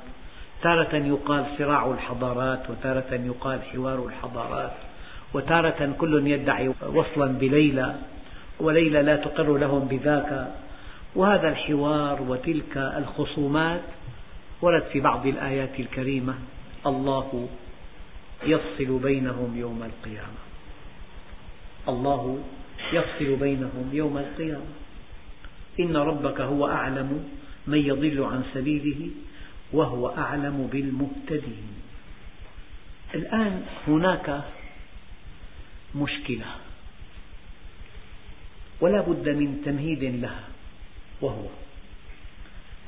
[0.63, 4.73] تارة يقال صراع الحضارات وتارة يقال حوار الحضارات
[5.35, 7.95] وتارة كل يدعي وصلا بليلى
[8.61, 10.53] وليلى لا تقر لهم بذاك.
[11.15, 13.81] وهذا الحوار وتلك الخصومات
[14.63, 16.35] ورد في بعض الآيات الكريمة
[16.87, 17.49] الله
[18.47, 20.43] يفصل بينهم يوم القيامة.
[21.89, 22.45] الله
[22.93, 24.73] يفصل بينهم يوم القيامة.
[25.81, 27.29] إن ربك هو أعلم
[27.67, 29.11] من يضل عن سبيله
[29.73, 31.69] وهو أعلم بالمهتدين.
[33.15, 34.45] الآن هناك
[35.95, 36.47] مشكلة
[38.81, 40.45] ولا بد من تمهيد لها
[41.21, 41.47] وهو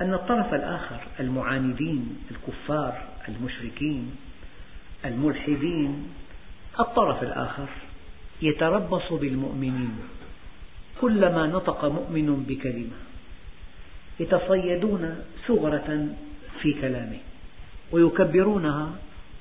[0.02, 4.10] أن الطرف الآخر المعاندين الكفار المشركين
[5.04, 6.08] الملحدين
[6.80, 7.68] الطرف الآخر
[8.42, 9.96] يتربص بالمؤمنين.
[11.00, 12.98] كلما نطق مؤمن بكلمة
[14.20, 16.08] يتصيدون ثغرة
[16.62, 17.18] في كلامه
[17.92, 18.92] ويكبرونها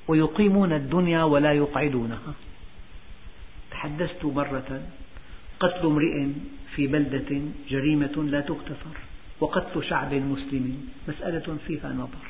[0.08, 2.34] ويقيمون الدنيا ولا يقعدونها.
[3.70, 4.82] تحدثت مرة
[5.60, 6.26] قتل امرئ
[6.74, 8.96] في بلدة جريمة لا تغتفر
[9.42, 12.26] وقتل شعب مسلم مسألة فيها نظر.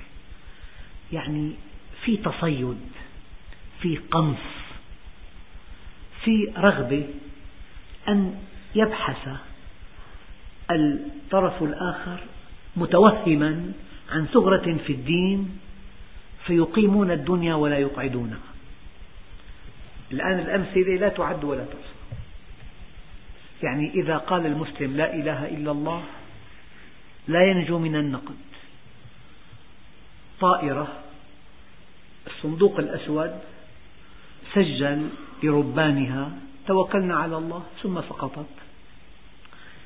[1.12, 1.52] يعني
[2.04, 2.80] في تصيد
[3.80, 4.38] في قنص
[6.24, 7.08] في رغبة
[8.08, 8.34] أن
[8.74, 9.28] يبحث
[10.70, 12.18] الطرف الآخر
[12.76, 13.72] متوهما
[14.10, 15.58] عن ثغرة في الدين
[16.46, 18.52] فيقيمون الدنيا ولا يقعدونها.
[20.12, 21.92] الآن الأمثلة لا تعد ولا تحصى.
[23.62, 26.02] يعني إذا قال المسلم لا إله إلا الله
[27.28, 28.36] لا ينجو من النقد.
[30.40, 30.88] طائرة
[32.26, 33.32] الصندوق الأسود
[34.54, 35.08] سجل
[35.42, 36.30] بربانها
[36.66, 38.46] توكلنا على الله ثم سقطت.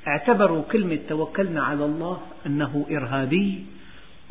[0.08, 3.64] اعتبروا كلمة توكلنا على الله أنه إرهابي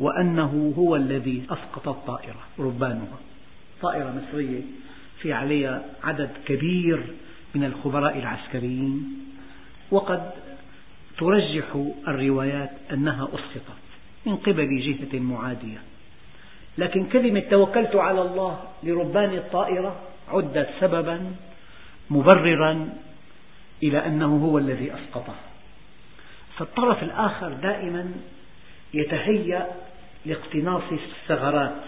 [0.00, 3.18] وأنه هو الذي أسقط الطائرة ربانها.
[3.82, 4.60] طائرة مصرية
[5.20, 7.02] في عليها عدد كبير
[7.54, 9.26] من الخبراء العسكريين.
[9.90, 10.30] وقد
[11.18, 11.64] ترجح
[12.08, 13.86] الروايات أنها أسقطت
[14.26, 15.78] من قبل جهة معادية.
[16.78, 21.32] لكن كلمة توكلت على الله لربان الطائرة عدت سببا
[22.10, 22.88] مبررا
[23.82, 25.34] إلى أنه هو الذي أسقطه.
[26.56, 28.12] فالطرف الآخر دائما
[28.94, 29.66] يتهيأ
[30.26, 31.82] لاقتناص الثغرات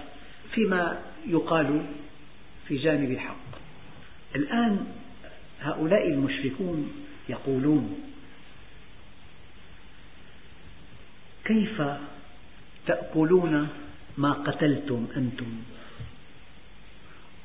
[0.53, 1.83] فيما يقال
[2.69, 3.49] في جانب الحق.
[4.37, 4.87] الآن
[5.61, 6.93] هؤلاء المشركون
[7.29, 8.01] يقولون
[11.49, 11.83] كيف
[12.87, 13.69] تأكلون
[14.19, 15.51] ما قتلتم أنتم؟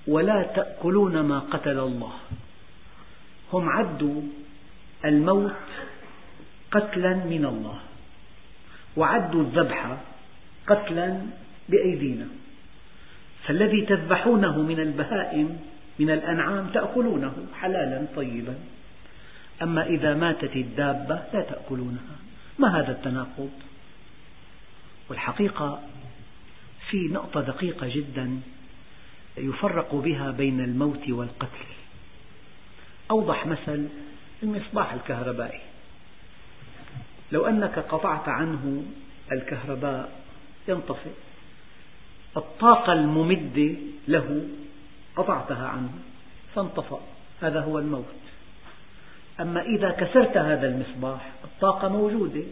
[0.07, 2.13] ولا تأكلون ما قتل الله.
[3.53, 4.21] هم عدوا
[5.05, 5.67] الموت
[6.71, 7.79] قتلا من الله.
[8.97, 9.97] وعدوا الذبح
[10.67, 11.21] قتلا
[11.69, 12.27] بأيدينا.
[13.43, 15.59] فالذي تذبحونه من البهائم
[15.99, 18.55] من الأنعام تأكلونه حلالا طيبا.
[19.61, 22.15] أما إذا ماتت الدابة لا تأكلونها.
[22.59, 23.72] ما هذا التناقض؟
[25.09, 25.81] والحقيقة
[26.89, 28.39] في نقطة دقيقة جدا
[29.37, 31.65] يفرق بها بين الموت والقتل.
[33.11, 33.87] أوضح مثل
[34.43, 35.61] المصباح الكهربائي.
[37.31, 38.83] لو أنك قطعت عنه
[39.31, 40.11] الكهرباء
[40.67, 41.11] ينطفئ.
[42.37, 43.75] الطاقة الممدة
[44.07, 44.47] له
[45.15, 45.91] قطعتها عنه
[46.55, 47.01] فانطفأ.
[47.41, 48.05] هذا هو الموت.
[49.39, 52.43] أما إذا كسرت هذا المصباح الطاقة موجودة.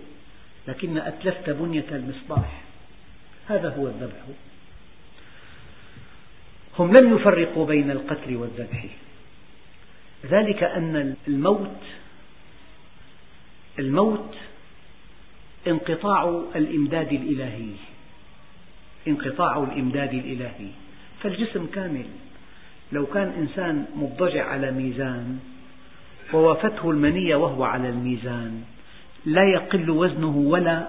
[0.67, 2.61] لكن أتلفت بنية المصباح.
[3.47, 4.21] هذا هو الذبح.
[6.79, 8.85] هم لم يفرقوا بين القتل والذبح.
[10.25, 11.77] ذلك أن الموت
[13.79, 14.35] الموت
[15.67, 17.71] انقطاع الإمداد الإلهي.
[19.07, 20.67] انقطاع الإمداد الإلهي.
[21.23, 22.05] فالجسم كامل.
[22.91, 25.39] لو كان إنسان مضطجع على ميزان
[26.33, 28.63] ووافته المنية وهو على الميزان
[29.25, 30.87] لا يقل وزنه ولا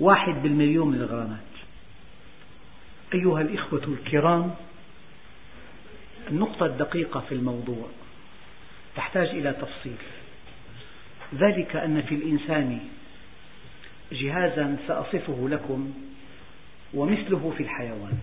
[0.00, 1.38] واحد بالمليون من الغرامات.
[3.14, 4.54] أيها الإخوة الكرام
[6.30, 7.88] النقطة الدقيقة في الموضوع
[8.96, 9.96] تحتاج إلى تفصيل.
[11.34, 12.78] ذلك أن في الإنسان
[14.12, 15.92] جهازا سأصفه لكم
[16.94, 18.18] ومثله في الحيوان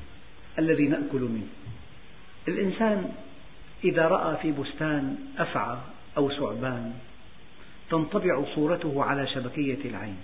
[0.59, 1.47] الذي نأكل منه.
[2.47, 3.11] الإنسان
[3.83, 5.77] إذا رأى في بستان أفعى
[6.17, 6.93] أو ثعبان
[7.93, 10.17] تنطبع صورته على شبكية العين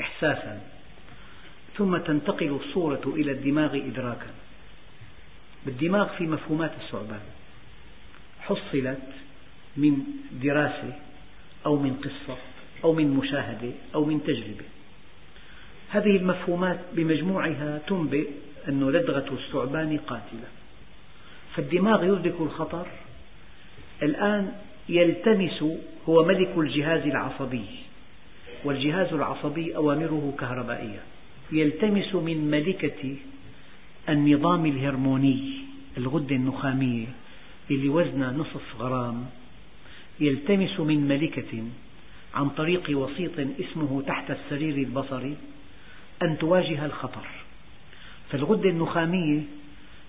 [0.00, 0.60] إحساسا
[1.76, 4.30] ثم تنتقل الصورة إلى الدماغ إدراكا.
[5.66, 7.20] بالدماغ في مفهومات الثعبان.
[8.40, 9.08] حصلت
[9.76, 9.96] من
[10.42, 10.92] دراسة
[11.66, 12.38] أو من قصة
[12.84, 14.64] أو من مشاهدة أو من تجربة.
[15.90, 18.28] هذه المفهومات بمجموعها تنبئ
[18.68, 20.48] أن لدغة الثعبان قاتلة.
[21.56, 22.86] فالدماغ يدرك الخطر.
[24.02, 24.52] الآن
[24.90, 25.64] يلتمس
[26.08, 27.64] هو ملك الجهاز العصبي
[28.64, 31.02] والجهاز العصبي أوامره كهربائية.
[31.52, 33.16] يلتمس من ملكة
[34.08, 35.52] النظام الهرموني
[35.98, 37.06] الغدة النخامية
[37.70, 39.26] اللي وزنها نصف غرام.
[40.20, 41.64] يلتمس من ملكة
[42.34, 45.36] عن طريق وسيط اسمه تحت السرير البصري
[46.22, 47.26] أن تواجه الخطر.
[48.30, 49.40] فالغدة النخامية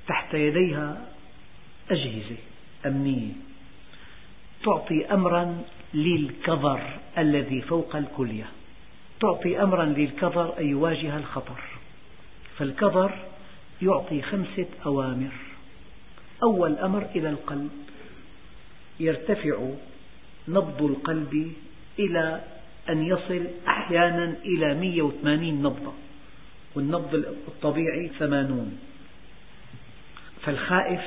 [0.07, 1.07] تحت يديها
[1.91, 2.37] أجهزة
[2.85, 3.50] أمنية.
[4.63, 6.81] تعطي أمرا للكظر
[7.17, 8.45] الذي فوق الكلية.
[9.19, 11.61] تعطي أمرا للكظر أن يواجه الخطر.
[12.57, 13.11] فالكظر
[13.81, 15.31] يعطي خمسة أوامر.
[16.43, 17.69] أول أمر إلى القلب.
[18.99, 19.69] يرتفع
[20.47, 21.53] نبض القلب
[21.99, 22.41] إلى
[22.89, 25.93] أن يصل أحيانا إلى 180 نبضة
[26.75, 27.15] والنبض
[27.47, 28.79] الطبيعي ثمانون.
[30.41, 31.01] فالخائف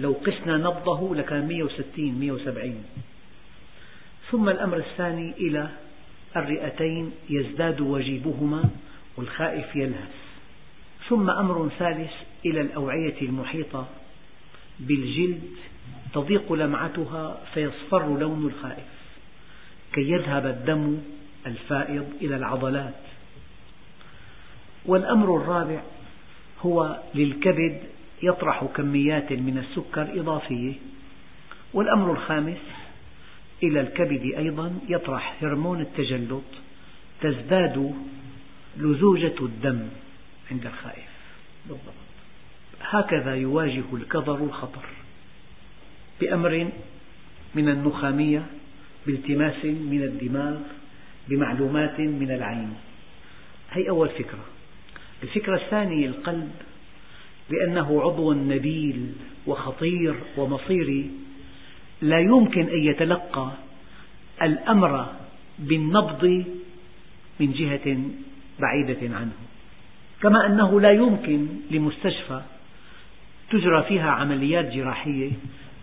[0.00, 2.84] لو قسنا نبضه لكان 160 170
[4.30, 5.68] ثم الأمر الثاني إلى
[6.36, 8.70] الرئتين يزداد وجيبهما
[9.16, 10.14] والخائف يلهث.
[11.08, 12.12] ثم أمر ثالث
[12.46, 13.88] إلى الأوعية المحيطة
[14.80, 15.42] بالجلد
[16.14, 18.86] تضيق لمعتها فيصفر لون الخائف
[19.92, 20.98] كي يذهب الدم
[21.46, 23.00] الفائض إلى العضلات.
[24.86, 25.82] والأمر الرابع
[26.62, 27.80] هو للكبد
[28.22, 30.72] يطرح كميات من السكر إضافية.
[31.74, 32.60] والأمر الخامس
[33.62, 36.42] إلى الكبد أيضا يطرح هرمون التجلط
[37.20, 37.94] تزداد
[38.76, 39.88] لزوجة الدم
[40.50, 41.10] عند الخائف.
[41.66, 41.94] بالضبط
[42.82, 44.84] هكذا يواجه الكظر الخطر
[46.20, 46.68] بأمر
[47.54, 48.46] من النخامية
[49.06, 50.56] بالتماس من الدماغ
[51.28, 52.74] بمعلومات من العين.
[53.70, 54.44] هي أول فكرة.
[55.22, 56.50] الفكرة الثانية القلب.
[57.50, 59.12] لأنه عضو نبيل
[59.46, 61.10] وخطير ومصيري
[62.02, 63.50] لا يمكن أن يتلقى
[64.42, 65.06] الأمر
[65.58, 66.44] بالنبض
[67.40, 67.98] من جهة
[68.60, 69.32] بعيدة عنه.
[70.22, 72.42] كما أنه لا يمكن لمستشفى
[73.50, 75.30] تجرى فيها عمليات جراحية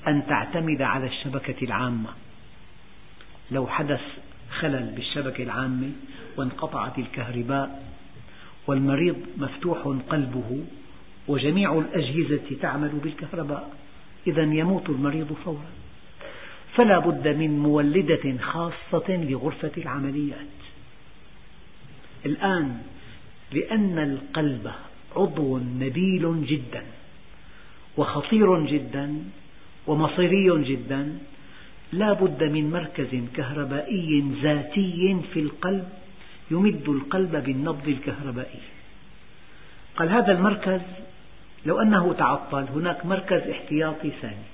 [0.07, 2.09] أن تعتمد على الشبكة العامة.
[3.51, 4.01] لو حدث
[4.59, 5.91] خلل بالشبكة العامة
[6.37, 7.83] وانقطعت الكهرباء
[8.67, 9.77] والمريض مفتوح
[10.09, 10.63] قلبه
[11.27, 13.75] وجميع الأجهزة تعمل بالكهرباء.
[14.27, 15.71] إذا يموت المريض فورا.
[16.75, 20.57] فلا بد من مولدة خاصة لغرفة العمليات.
[22.25, 22.81] الآن
[23.51, 24.71] لأن القلب
[25.15, 26.83] عضو نبيل جدا
[27.97, 29.23] وخطير جدا
[29.87, 31.17] ومصيري جدا
[31.91, 35.89] لا بد من مركز كهربائي ذاتي في القلب
[36.51, 38.59] يمد القلب بالنبض الكهربائي.
[39.97, 40.81] قال هذا المركز
[41.67, 44.47] لو أنه تعطل هناك مركز احتياطي ثاني.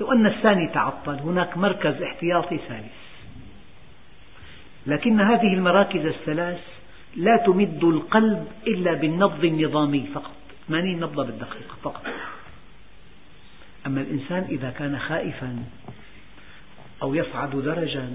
[0.00, 3.00] لو أن الثاني تعطل هناك مركز احتياطي ثالث.
[4.86, 6.60] لكن هذه المراكز الثلاث
[7.16, 10.36] لا تمد القلب إلا بالنبض النظامي فقط.
[10.68, 12.02] 80 نبضة بالدقيقة فقط.
[13.86, 15.64] أما الإنسان إذا كان خائفا
[17.02, 18.10] أو يصعد درجا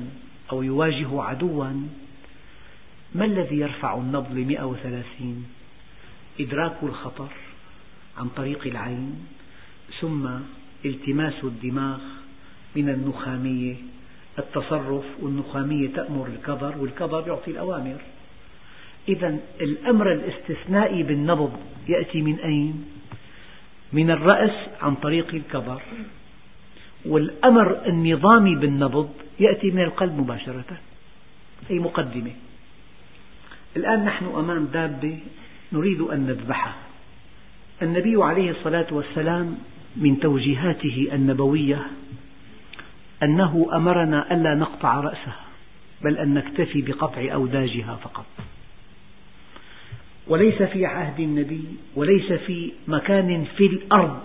[0.51, 1.87] أو يواجه عدوا
[3.15, 5.45] ما الذي يرفع النبض ل 130
[6.39, 7.29] إدراك الخطر.
[8.17, 9.25] عن طريق العين
[9.99, 10.29] ثم
[10.85, 11.99] التماس الدماغ
[12.75, 13.75] من النخامية.
[14.39, 17.97] التصرف والنخامية تأمر الكظر والكظر يعطي الأوامر.
[19.09, 21.53] إذا الأمر الاستثنائي بالنبض
[21.87, 22.85] يأتي من أين؟
[23.93, 25.81] من الرأس عن طريق الكظر.
[27.05, 29.09] والأمر النظامي بالنبض
[29.39, 30.77] يأتي من القلب مباشرة
[31.69, 32.31] هي مقدمة.
[33.77, 35.19] الآن نحن أمام دابة
[35.73, 36.84] نريد أن نذبحها.
[37.81, 39.57] النبي عليه الصلاة والسلام
[39.95, 41.81] من توجيهاته النبوية
[43.23, 45.45] أنه أمرنا ألا نقطع رأسها
[46.03, 48.25] بل أن نكتفي بقطع أوداجها فقط.
[50.27, 51.63] وليس في عهد النبي
[51.95, 54.19] وليس في مكان في الأرض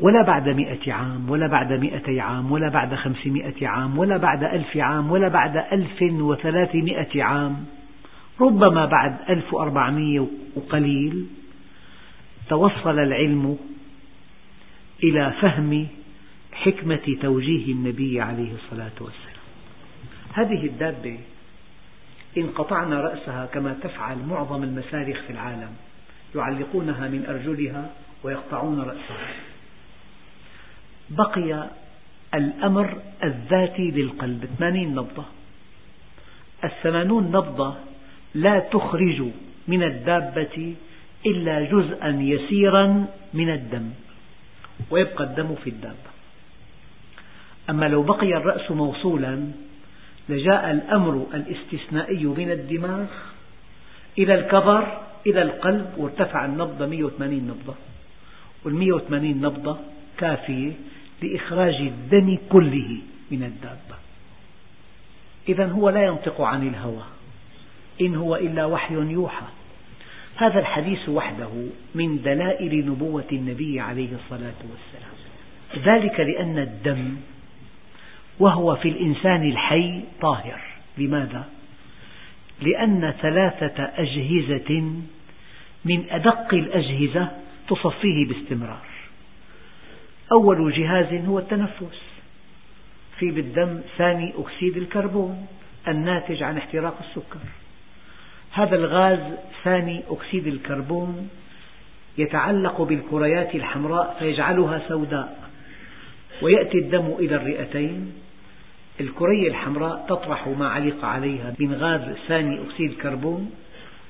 [0.00, 4.76] ولا بعد مئة عام ولا بعد مئتي عام ولا بعد خمسمائة عام ولا بعد ألف
[4.76, 7.64] عام ولا بعد ألف وثلاثمائة عام
[8.40, 11.26] ربما بعد ألف وأربعمائة وقليل.
[12.48, 13.58] توصل العلم
[15.04, 15.86] إلى فهم
[16.52, 19.44] حكمة توجيه النبي عليه الصلاة والسلام.
[20.34, 21.18] هذه الدابة
[22.38, 25.70] إن قطعنا رأسها كما تفعل معظم المسالخ في العالم
[26.34, 27.90] يعلقونها من أرجلها
[28.22, 29.28] ويقطعون رأسها.
[31.10, 31.70] بقي
[32.34, 34.48] الأمر الذاتي للقلب.
[34.58, 35.24] 80 نبضة.
[36.64, 37.74] الثمانون نبضة
[38.34, 39.22] لا تخرج
[39.68, 40.74] من الدابة
[41.26, 43.90] إلا جزءا يسيرا من الدم
[44.90, 46.14] ويبقى الدم في الدابة
[47.70, 49.46] أما لو بقي الرأس موصولا
[50.28, 53.06] لجاء الأمر الاستثنائي من الدماغ
[54.18, 57.74] إلى الكظر إلى القلب وارتفع النبض 180 نبضة.
[58.64, 59.78] وال 180 نبضة
[60.18, 60.72] كافية
[61.22, 62.98] لإخراج الدم كله
[63.30, 63.96] من الدابة.
[65.48, 67.04] إذا هو لا ينطق عن الهوى
[68.00, 69.46] إن هو إلا وحي يوحى.
[70.36, 71.50] هذا الحديث وحده
[71.94, 75.14] من دلائل نبوة النبي عليه الصلاة والسلام.
[75.84, 77.16] ذلك لأن الدم
[78.38, 80.60] وهو في الإنسان الحي طاهر.
[80.98, 81.48] لماذا؟
[82.62, 84.92] لأن ثلاثة أجهزة
[85.84, 87.28] من أدق الأجهزة
[87.68, 88.86] تصفيه باستمرار.
[90.32, 92.02] أول جهاز هو التنفس.
[93.18, 95.46] في بالدم ثاني أكسيد الكربون
[95.88, 97.40] الناتج عن احتراق السكر.
[98.54, 99.18] هذا الغاز
[99.64, 101.28] ثاني أكسيد الكربون
[102.18, 105.50] يتعلق بالكريات الحمراء فيجعلها سوداء
[106.42, 108.12] ويأتي الدم إلى الرئتين.
[109.00, 113.50] الكرية الحمراء تطرح ما علق عليها من غاز ثاني أكسيد الكربون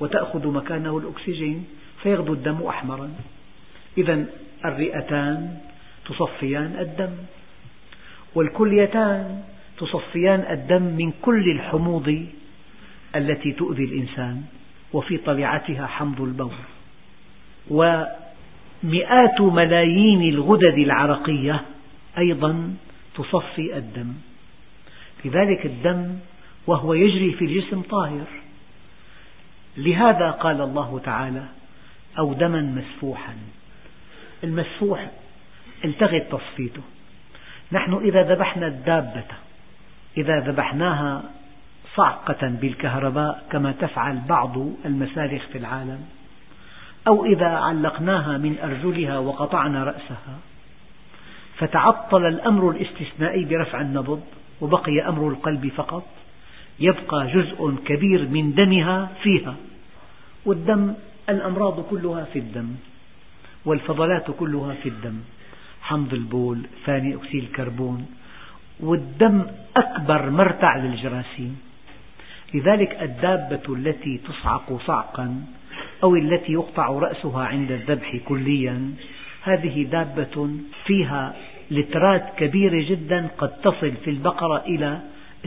[0.00, 1.64] وتأخذ مكانه الأكسجين
[2.02, 3.10] فيغدو الدم أحمرا.
[3.98, 4.24] إذا
[4.64, 5.58] الرئتان
[6.06, 7.12] تصفيان الدم
[8.34, 9.42] والكليتان
[9.78, 12.26] تصفيان الدم من كل الحموض
[13.16, 14.42] التي تؤذي الإنسان
[14.92, 16.50] وفي طبيعتها حمض البول.
[17.70, 21.60] ومئات ملايين الغدد العرقية
[22.18, 22.74] أيضا
[23.14, 24.14] تصفي الدم.
[25.24, 26.18] لذلك الدم
[26.66, 28.26] وهو يجري في الجسم طاهر.
[29.76, 31.44] لهذا قال الله تعالى
[32.18, 33.34] أو دما مسفوحا.
[34.44, 35.10] المسفوح
[35.84, 36.82] التغت تصفيته
[37.72, 39.24] نحن إذا ذبحنا الدابة
[40.16, 41.22] إذا ذبحناها
[41.96, 46.00] صعقة بالكهرباء كما تفعل بعض المسالخ في العالم
[47.06, 50.38] أو إذا علقناها من أرجلها وقطعنا رأسها.
[51.56, 54.22] فتعطل الأمر الاستثنائي برفع النبض
[54.60, 56.06] وبقي أمر القلب فقط.
[56.80, 59.54] يبقى جزء كبير من دمها فيها
[60.46, 60.94] والدم
[61.28, 62.68] الأمراض كلها في الدم
[63.64, 65.20] والفضلات كلها في الدم.
[65.82, 68.06] حمض البول ثاني أكسيد الكربون
[68.80, 71.73] والدم أكبر مرتع للجراثيم.
[72.54, 75.44] لذلك الدابة التي تصعق صعقا
[76.02, 78.94] أو التي يقطع رأسها عند الذبح كليا
[79.42, 80.50] هذه دابة
[80.86, 81.34] فيها
[81.70, 85.00] لترات كبيرة جدا قد تصل في البقرة إلى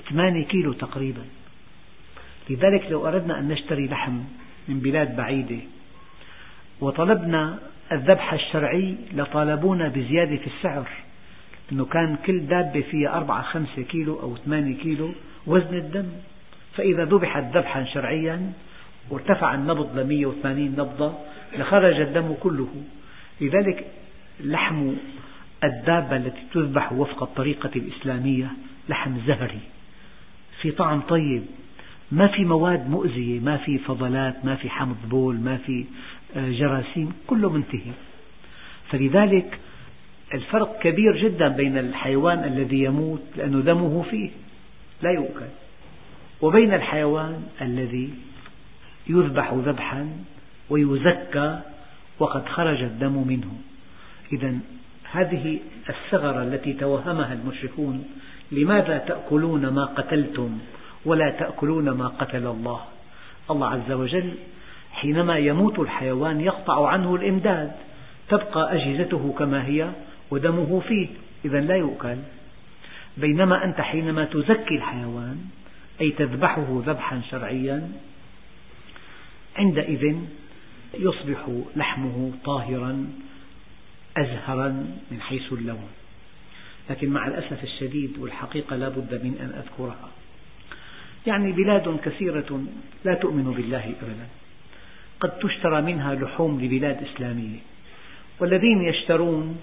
[0.09, 1.21] 8 كيلو تقريبا.
[2.49, 4.19] لذلك لو أردنا أن نشتري لحم
[4.67, 5.59] من بلاد بعيدة
[6.81, 7.59] وطلبنا
[7.91, 10.87] الذبح الشرعي لطالبونا بزيادة في السعر
[11.71, 15.11] أنه كان كل دابة فيها أربعة خمسة كيلو أو ثمانية كيلو
[15.47, 16.09] وزن الدم.
[16.77, 18.51] فإذا ذبحت ذبحا شرعيا
[19.09, 21.13] وارتفع النبض ل 180 نبضة
[21.57, 22.69] لخرج الدم كله.
[23.41, 23.85] لذلك
[24.39, 24.93] لحم
[25.63, 28.51] الدابة التي تذبح وفق الطريقة الإسلامية
[28.89, 29.59] لحم زهري.
[30.61, 31.43] في طعم طيب.
[32.11, 35.85] ما في مواد مؤذية ما في فضلات ما في حمض بول ما في
[36.35, 37.91] آه، جراثيم كله منتهي.
[38.91, 39.59] فلذلك
[40.33, 44.29] الفرق كبير جدا بين الحيوان الذي يموت لأن دمه فيه
[45.01, 45.66] لا يؤكل.
[46.41, 48.13] وبين الحيوان الذي
[49.09, 50.09] يذبح ذبحا
[50.69, 51.59] ويزكى
[52.19, 53.51] وقد خرج الدم منه.
[54.33, 54.59] إذا
[55.11, 55.59] هذه
[55.89, 58.05] الثغرة التي توهمها المشركون
[58.51, 60.57] لماذا تأكلون ما قتلتم
[61.05, 62.81] ولا تأكلون ما قتل الله؟
[63.51, 64.33] الله عز وجل
[64.91, 67.71] حينما يموت الحيوان يقطع عنه الإمداد
[68.29, 69.89] تبقى أجهزته كما هي
[70.31, 71.07] ودمه فيه
[71.45, 72.17] إذا لا يؤكل.
[73.17, 75.37] بينما أنت حينما تزكي الحيوان
[76.01, 77.91] أي تذبحه ذبحا شرعيا
[79.57, 80.15] عندئذ
[80.93, 83.07] يصبح لحمه طاهرا
[84.17, 84.69] أزهرا
[85.11, 85.89] من حيث اللون.
[86.89, 90.09] لكن مع الأسف الشديد والحقيقة لا بد من أن أذكرها.
[91.27, 92.63] يعني بلاد كثيرة
[93.05, 94.27] لا تؤمن بالله أبدا.
[95.19, 97.59] قد تشترى منها لحوم لبلاد إسلامية.
[98.39, 99.57] والذين يشترون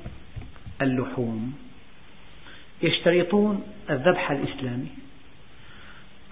[0.82, 1.54] اللحوم
[2.82, 5.03] يشترطون الذبح الإسلامي.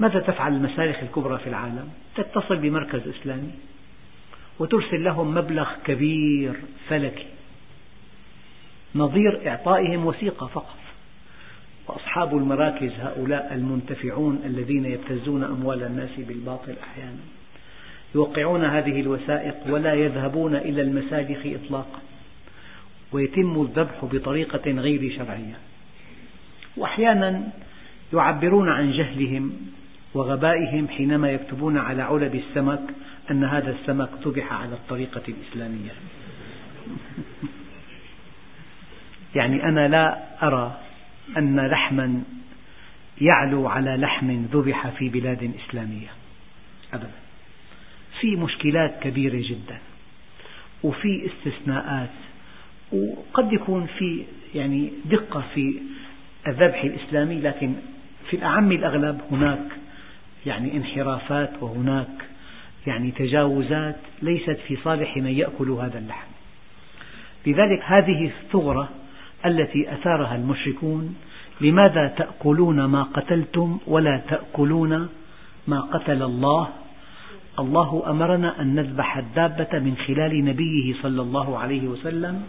[0.00, 3.50] ماذا تفعل المسالخ الكبرى في العالم؟ تتصل بمركز إسلامي
[4.58, 6.54] وترسل لهم مبلغ كبير
[6.88, 7.26] فلكي.
[8.94, 10.78] نظير إعطائهم وثيقة فقط.
[11.88, 17.22] وأصحاب المراكز هؤلاء المنتفعون الذين يبتزون أموال الناس بالباطل أحيانا
[18.14, 22.00] يوقعون هذه الوثائق ولا يذهبون إلى المسالخ إطلاقا.
[23.12, 25.54] ويتم الذبح بطريقة غير شرعية.
[26.76, 27.48] وأحيانا
[28.12, 29.52] يعبرون عن جهلهم
[30.14, 32.82] وغبائهم حينما يكتبون على علب السمك
[33.30, 35.90] أن هذا السمك ذبح على الطريقة الإسلامية.
[39.34, 40.78] يعني أنا لا أرى
[41.36, 42.22] أن لحما
[43.20, 46.08] يعلو على لحم ذبح في بلاد إسلامية.
[46.92, 47.10] أبدا.
[48.20, 49.78] في مشكلات كبيرة جدا
[50.82, 52.10] وفي استثناءات
[52.92, 55.74] وقد يكون في يعني دقة في
[56.48, 57.74] الذبح الإسلامي لكن
[58.30, 59.81] في الأعم الأغلب هناك
[60.46, 62.28] يعني انحرافات وهناك
[62.86, 66.28] يعني تجاوزات ليست في صالح من يأكل هذا اللحم.
[67.46, 68.88] لذلك هذه الثغرة
[69.46, 71.16] التي أثارها المشركون
[71.60, 75.08] لماذا تأكلون ما قتلتم ولا تأكلون
[75.68, 76.68] ما قتل الله؟
[77.58, 82.42] الله أمرنا أن نذبح الدابة من خلال نبيه صلى الله عليه وسلم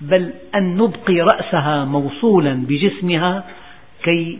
[0.00, 3.44] بل أن نبقي رأسها موصولا بجسمها
[4.04, 4.38] كي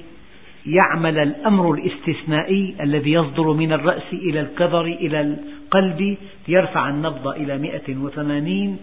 [0.69, 6.17] يعمل الأمر الاستثنائي الذي يصدر من الرأس إلى الكظر إلى القلب
[6.49, 8.79] ليرفع النبض إلى 180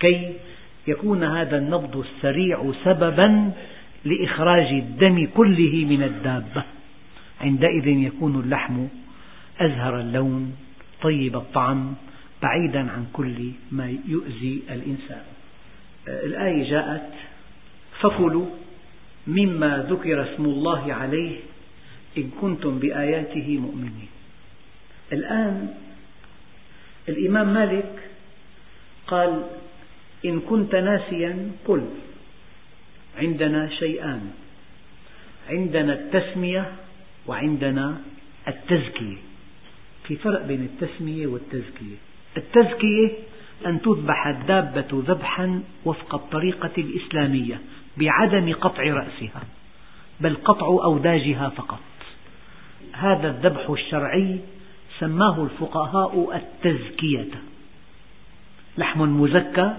[0.00, 0.32] كي
[0.88, 3.52] يكون هذا النبض السريع سببا
[4.04, 6.64] لإخراج الدم كله من الدابة.
[7.40, 8.86] عندئذ يكون اللحم
[9.60, 10.52] أزهر اللون
[11.02, 11.94] طيب الطعم
[12.42, 15.22] بعيدا عن كل ما يؤذي الإنسان.
[16.08, 17.12] الآية جاءت
[18.00, 18.46] فكلوا
[19.26, 21.36] مما ذكر اسم الله عليه
[22.18, 24.08] إن كنتم بآياته مؤمنين.
[25.12, 25.74] الآن
[27.08, 28.10] الإمام مالك
[29.06, 29.44] قال
[30.24, 31.82] إن كنت ناسيا قل
[33.18, 34.30] عندنا شيئان
[35.50, 36.72] عندنا التسمية
[37.26, 38.00] وعندنا
[38.48, 39.16] التزكية.
[40.04, 41.96] في فرق بين التسمية والتزكية.
[42.36, 43.10] التزكية
[43.66, 47.60] أن تذبح الدابة ذبحا وفق الطريقة الإسلامية.
[47.96, 49.42] بعدم قطع رأسها
[50.20, 51.80] بل قطع أوداجها فقط.
[52.92, 54.40] هذا الذبح الشرعي
[54.98, 57.30] سماه الفقهاء التزكية.
[58.78, 59.76] لحم مزكى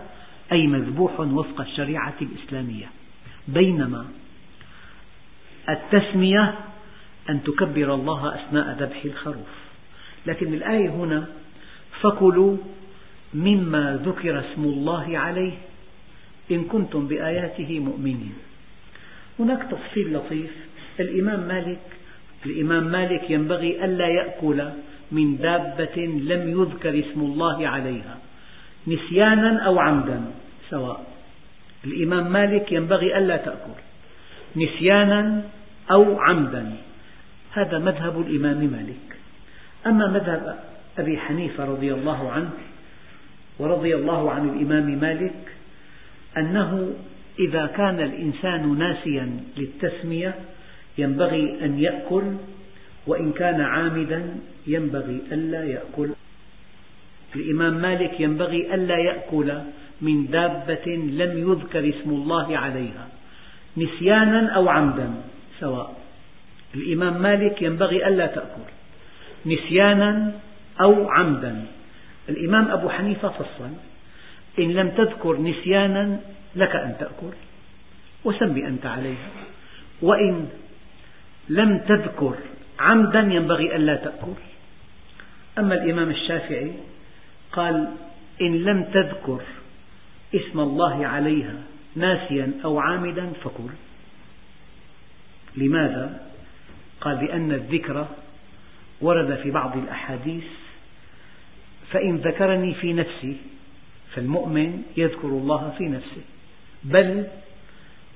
[0.52, 2.90] أي مذبوح وفق الشريعة الإسلامية.
[3.48, 4.06] بينما
[5.70, 6.56] التسمية
[7.30, 9.62] أن تكبر الله أثناء ذبح الخروف.
[10.26, 11.26] لكن الآية هنا
[12.02, 12.58] فكلوا
[13.34, 15.54] مما ذكر اسم الله عليه
[16.52, 18.34] إن كنتم بآياته مؤمنين.
[19.40, 20.52] هناك تفصيل لطيف.
[21.00, 21.80] الإمام مالك
[22.46, 24.70] الإمام مالك ينبغي ألا يأكل
[25.12, 28.18] من دابة لم يذكر اسم الله عليها
[28.88, 30.22] نسيانا أو عمدا
[30.70, 31.06] سواء.
[31.86, 33.80] الإمام مالك ينبغي ألا تأكل
[34.56, 35.44] نسيانا
[35.92, 36.74] أو عمدا.
[37.52, 39.08] هذا مذهب الإمام مالك.
[39.88, 40.60] أما مذهب
[40.98, 42.50] أبي حنيفة رضي الله عنه
[43.60, 45.56] ورضي الله عن الإمام مالك
[46.38, 46.94] أنه
[47.40, 50.36] إذا كان الإنسان ناسيا للتسمية
[50.98, 52.24] ينبغي أن يأكل
[53.08, 54.36] وإن كان عامدا
[54.68, 56.10] ينبغي ألا يأكل.
[57.36, 59.54] الإمام مالك ينبغي ألا يأكل
[60.02, 63.08] من دابة لم يذكر اسم الله عليها
[63.78, 65.14] نسيانا أو عمدا
[65.60, 66.02] سواء.
[66.76, 68.72] الإمام مالك ينبغي ألا تأكل
[69.46, 70.34] نسيانا
[70.82, 71.66] أو عمدا.
[72.30, 73.70] الإمام أبو حنيفة فصل
[74.60, 76.20] إن لم تذكر نسيانا
[76.56, 77.34] لك أن تأكل
[78.24, 79.30] وسم أنت عليها.
[80.02, 80.50] وإن
[81.50, 82.36] لم تذكر
[82.80, 84.34] عمدا ينبغي ألا تأكل.
[85.58, 86.72] أما الإمام الشافعي
[87.52, 87.92] قال
[88.42, 89.42] إن لم تذكر
[90.36, 91.56] اسم الله عليها
[91.96, 93.72] ناسيا أو عامدا فكل.
[95.56, 96.22] لماذا؟
[97.02, 98.08] قال لأن الذكر
[99.02, 100.44] ورد في بعض الأحاديث
[101.92, 103.38] فإن ذكرني في نفسي
[104.16, 106.22] فالمؤمن يذكر الله في نفسه.
[106.84, 107.28] بل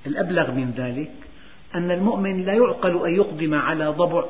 [0.06, 1.10] الأبلغ من ذلك
[1.74, 4.24] أن المؤمن لا يعقل أن يقدم على ضبع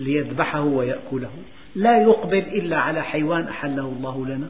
[0.00, 1.30] ليذبحه ويأكله.
[1.74, 4.48] لا يقبل إلا على حيوان أحله الله لنا.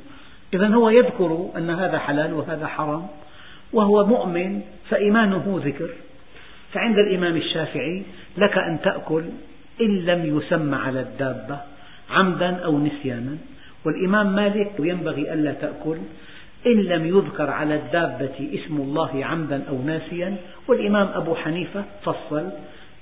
[0.55, 3.07] إذا هو يذكر أن هذا حلال وهذا حرام.
[3.73, 4.61] وهو مؤمن
[4.91, 5.91] فإيمانه ذكر.
[6.73, 8.03] فعند الإمام الشافعي
[8.37, 9.25] لك أن تأكل
[9.81, 11.61] إن لم يسم على الدابة
[12.11, 13.37] عمدا أو نسيانا.
[13.85, 15.97] والإمام مالك ينبغي ألا تأكل
[16.67, 20.37] إن لم يذكر على الدابة اسم الله عمدا أو ناسيا
[20.69, 22.51] والإمام أبو حنيفة فصل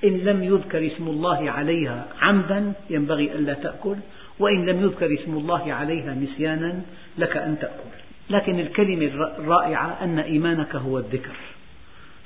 [0.05, 3.97] إن لم يذكر اسم الله عليها عمدا ينبغي ألا تأكل
[4.39, 6.81] وإن لم يذكر اسم الله عليها نسيانا
[7.19, 8.03] لك أن تأكل.
[8.31, 9.07] لكن الكلمة
[9.39, 11.37] الرائعة أن إيمانك هو الذكر.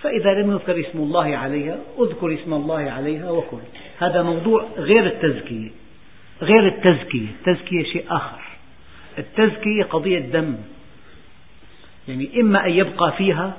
[0.02, 3.62] فإذا لم يذكر اسم الله عليها اذكر اسم الله عليها وكل.
[3.98, 5.70] هذا موضوع غير التزكية
[6.42, 7.28] غير التزكية.
[7.28, 8.40] التزكية شيء آخر.
[9.18, 10.56] التزكية قضية دم.
[12.08, 13.56] يعني إما أن يبقى فيها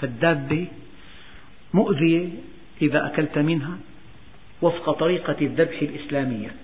[0.00, 0.66] فالدابة
[1.74, 2.28] مؤذية
[2.82, 3.78] إذا أكلت منها
[4.62, 6.54] وفق طريقة الذبح الإسلامية.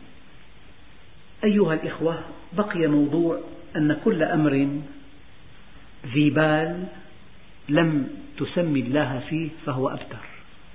[1.44, 2.18] أيها الإخوة
[2.52, 3.40] بقي موضوع
[3.76, 4.68] أن كل أمر
[6.06, 6.86] ذي بال
[7.68, 8.08] لم
[8.38, 10.24] تسمي الله فيه فهو أبتر.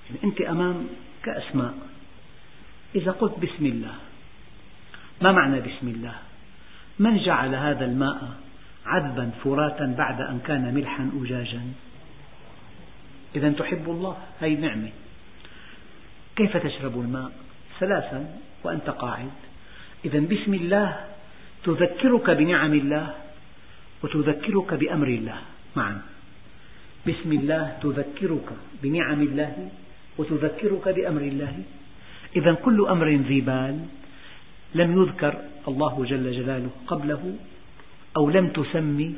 [0.10, 0.88] يعني أنت أمام
[1.24, 1.74] كأسماء.
[2.96, 3.96] إذا قلت بسم الله
[5.22, 6.16] ما معنى بسم الله؟
[7.00, 8.43] من جعل هذا الماء
[8.86, 11.62] عذبا فراتا بعد أن كان ملحا أجاجا.
[13.36, 14.90] إذا تحب الله هذه نعمة.
[16.36, 17.32] كيف تشرب الماء؟
[17.80, 18.26] ثلاثا
[18.64, 19.32] وأنت قاعد.
[20.06, 21.06] إذا بسم الله
[21.64, 23.14] تذكرك بنعم الله
[24.04, 25.40] وتذكرك بأمر الله.
[25.76, 26.02] معا.
[27.08, 28.50] بسم الله تذكرك
[28.84, 29.70] بنعم الله
[30.18, 31.64] وتذكرك بأمر الله.
[32.36, 33.80] إذا كل أمر ذي بال
[34.76, 35.34] لم يذكر
[35.68, 37.36] الله جل جلاله قبله.
[38.18, 39.16] أو لم تسمي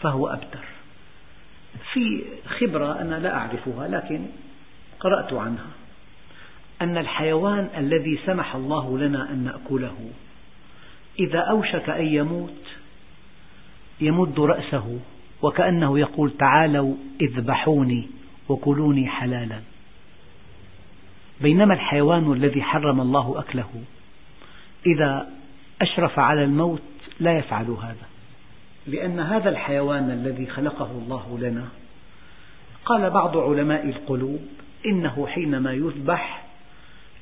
[0.00, 0.64] فهو أبتر.
[1.92, 4.26] في خبرة أنا لا أعرفها لكن
[5.00, 5.70] قرأت عنها.
[6.82, 10.10] أن الحيوان الذي سمح الله لنا أن نأكله
[11.18, 12.62] إذا أوشك أن يموت
[14.00, 14.98] يمد رأسه
[15.42, 18.08] وكأنه يقول تعالوا اذبحوني
[18.48, 19.60] وكلوني حلالا.
[21.40, 23.82] بينما الحيوان الذي حرم الله أكله
[24.86, 25.30] إذا
[25.82, 26.82] أشرف على الموت
[27.20, 28.13] لا يفعل هذا.
[28.86, 31.68] لأن هذا الحيوان الذي خلقه الله لنا
[32.84, 34.40] قال بعض علماء القلوب
[34.86, 36.44] إنه حينما يذبح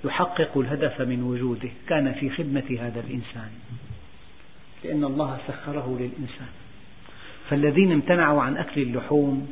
[0.05, 3.51] يحقق الهدف من وجوده كان في خدمة هذا الإنسان.
[4.85, 6.49] لأن الله سخره للإنسان.
[7.51, 9.51] فالذين امتنعوا عن أكل اللحوم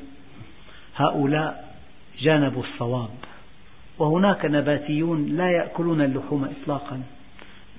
[0.96, 1.76] هؤلاء
[2.20, 3.11] جانبوا الصواب.
[3.98, 7.02] وهناك نباتيون لا يأكلون اللحوم إطلاقا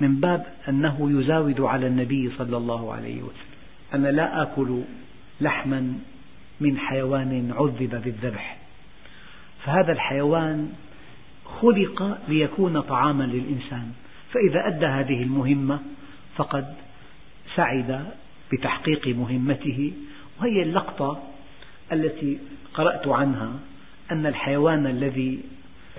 [0.02, 3.51] من باب أنه يزاود على النبي صلى الله عليه وسلم.
[3.94, 4.82] أنا لا آكل
[5.42, 5.94] لحما
[6.60, 8.58] من حيوان عذب بالذبح.
[9.66, 10.70] فهذا الحيوان
[11.46, 13.92] خلق ليكون طعاما للإنسان.
[14.32, 15.80] فإذا أدى هذه المهمة
[16.36, 16.74] فقد
[17.56, 18.06] سعد
[18.52, 19.94] بتحقيق مهمته
[20.42, 21.24] وهي اللقطة
[21.92, 22.40] التي
[22.74, 23.54] قرأت عنها
[24.12, 25.40] أن الحيوان الذي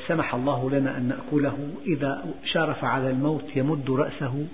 [0.08, 4.46] سمح الله لنا أن نأكله إذا شارف على الموت يمد رأسه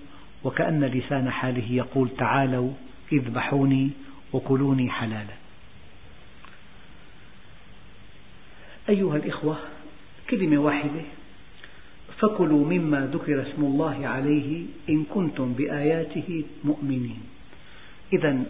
[0.44, 2.70] وكأن لسان حاله يقول تعالوا
[3.12, 3.90] اذبحوني
[4.32, 5.34] وكلوني حلالا.
[8.88, 9.56] أيها الإخوة
[10.30, 11.02] كلمة واحدة.
[12.18, 17.20] فكلوا مما ذكر اسم الله عليه إن كنتم بآياته مؤمنين.
[18.12, 18.42] إذا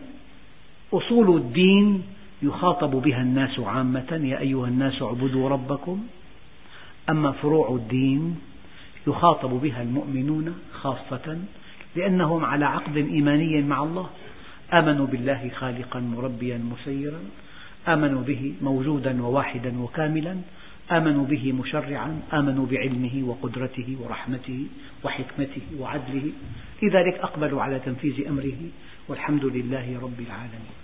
[0.93, 2.03] أصول الدين
[2.43, 4.21] يخاطب بها الناس عامة.
[4.25, 6.07] يا أيها الناس اعبدوا ربكم.
[7.11, 8.39] أما فروع الدين
[9.07, 11.39] يخاطب بها المؤمنون خاصة
[11.97, 14.11] لأنهم على عقد إيماني مع الله.
[14.73, 17.21] آمنوا بالله خالقا مربيا مسيرا
[17.89, 20.37] آمنوا به موجودا وواحدا وكاملا
[20.93, 24.61] آمنوا به مشرعا آمنوا بعلمه وقدرته ورحمته
[25.05, 26.33] وحكمته وعدله.
[26.83, 28.61] لذلك أقبلوا على تنفيذ أمره
[29.09, 30.79] والحمد لله رب العالمين.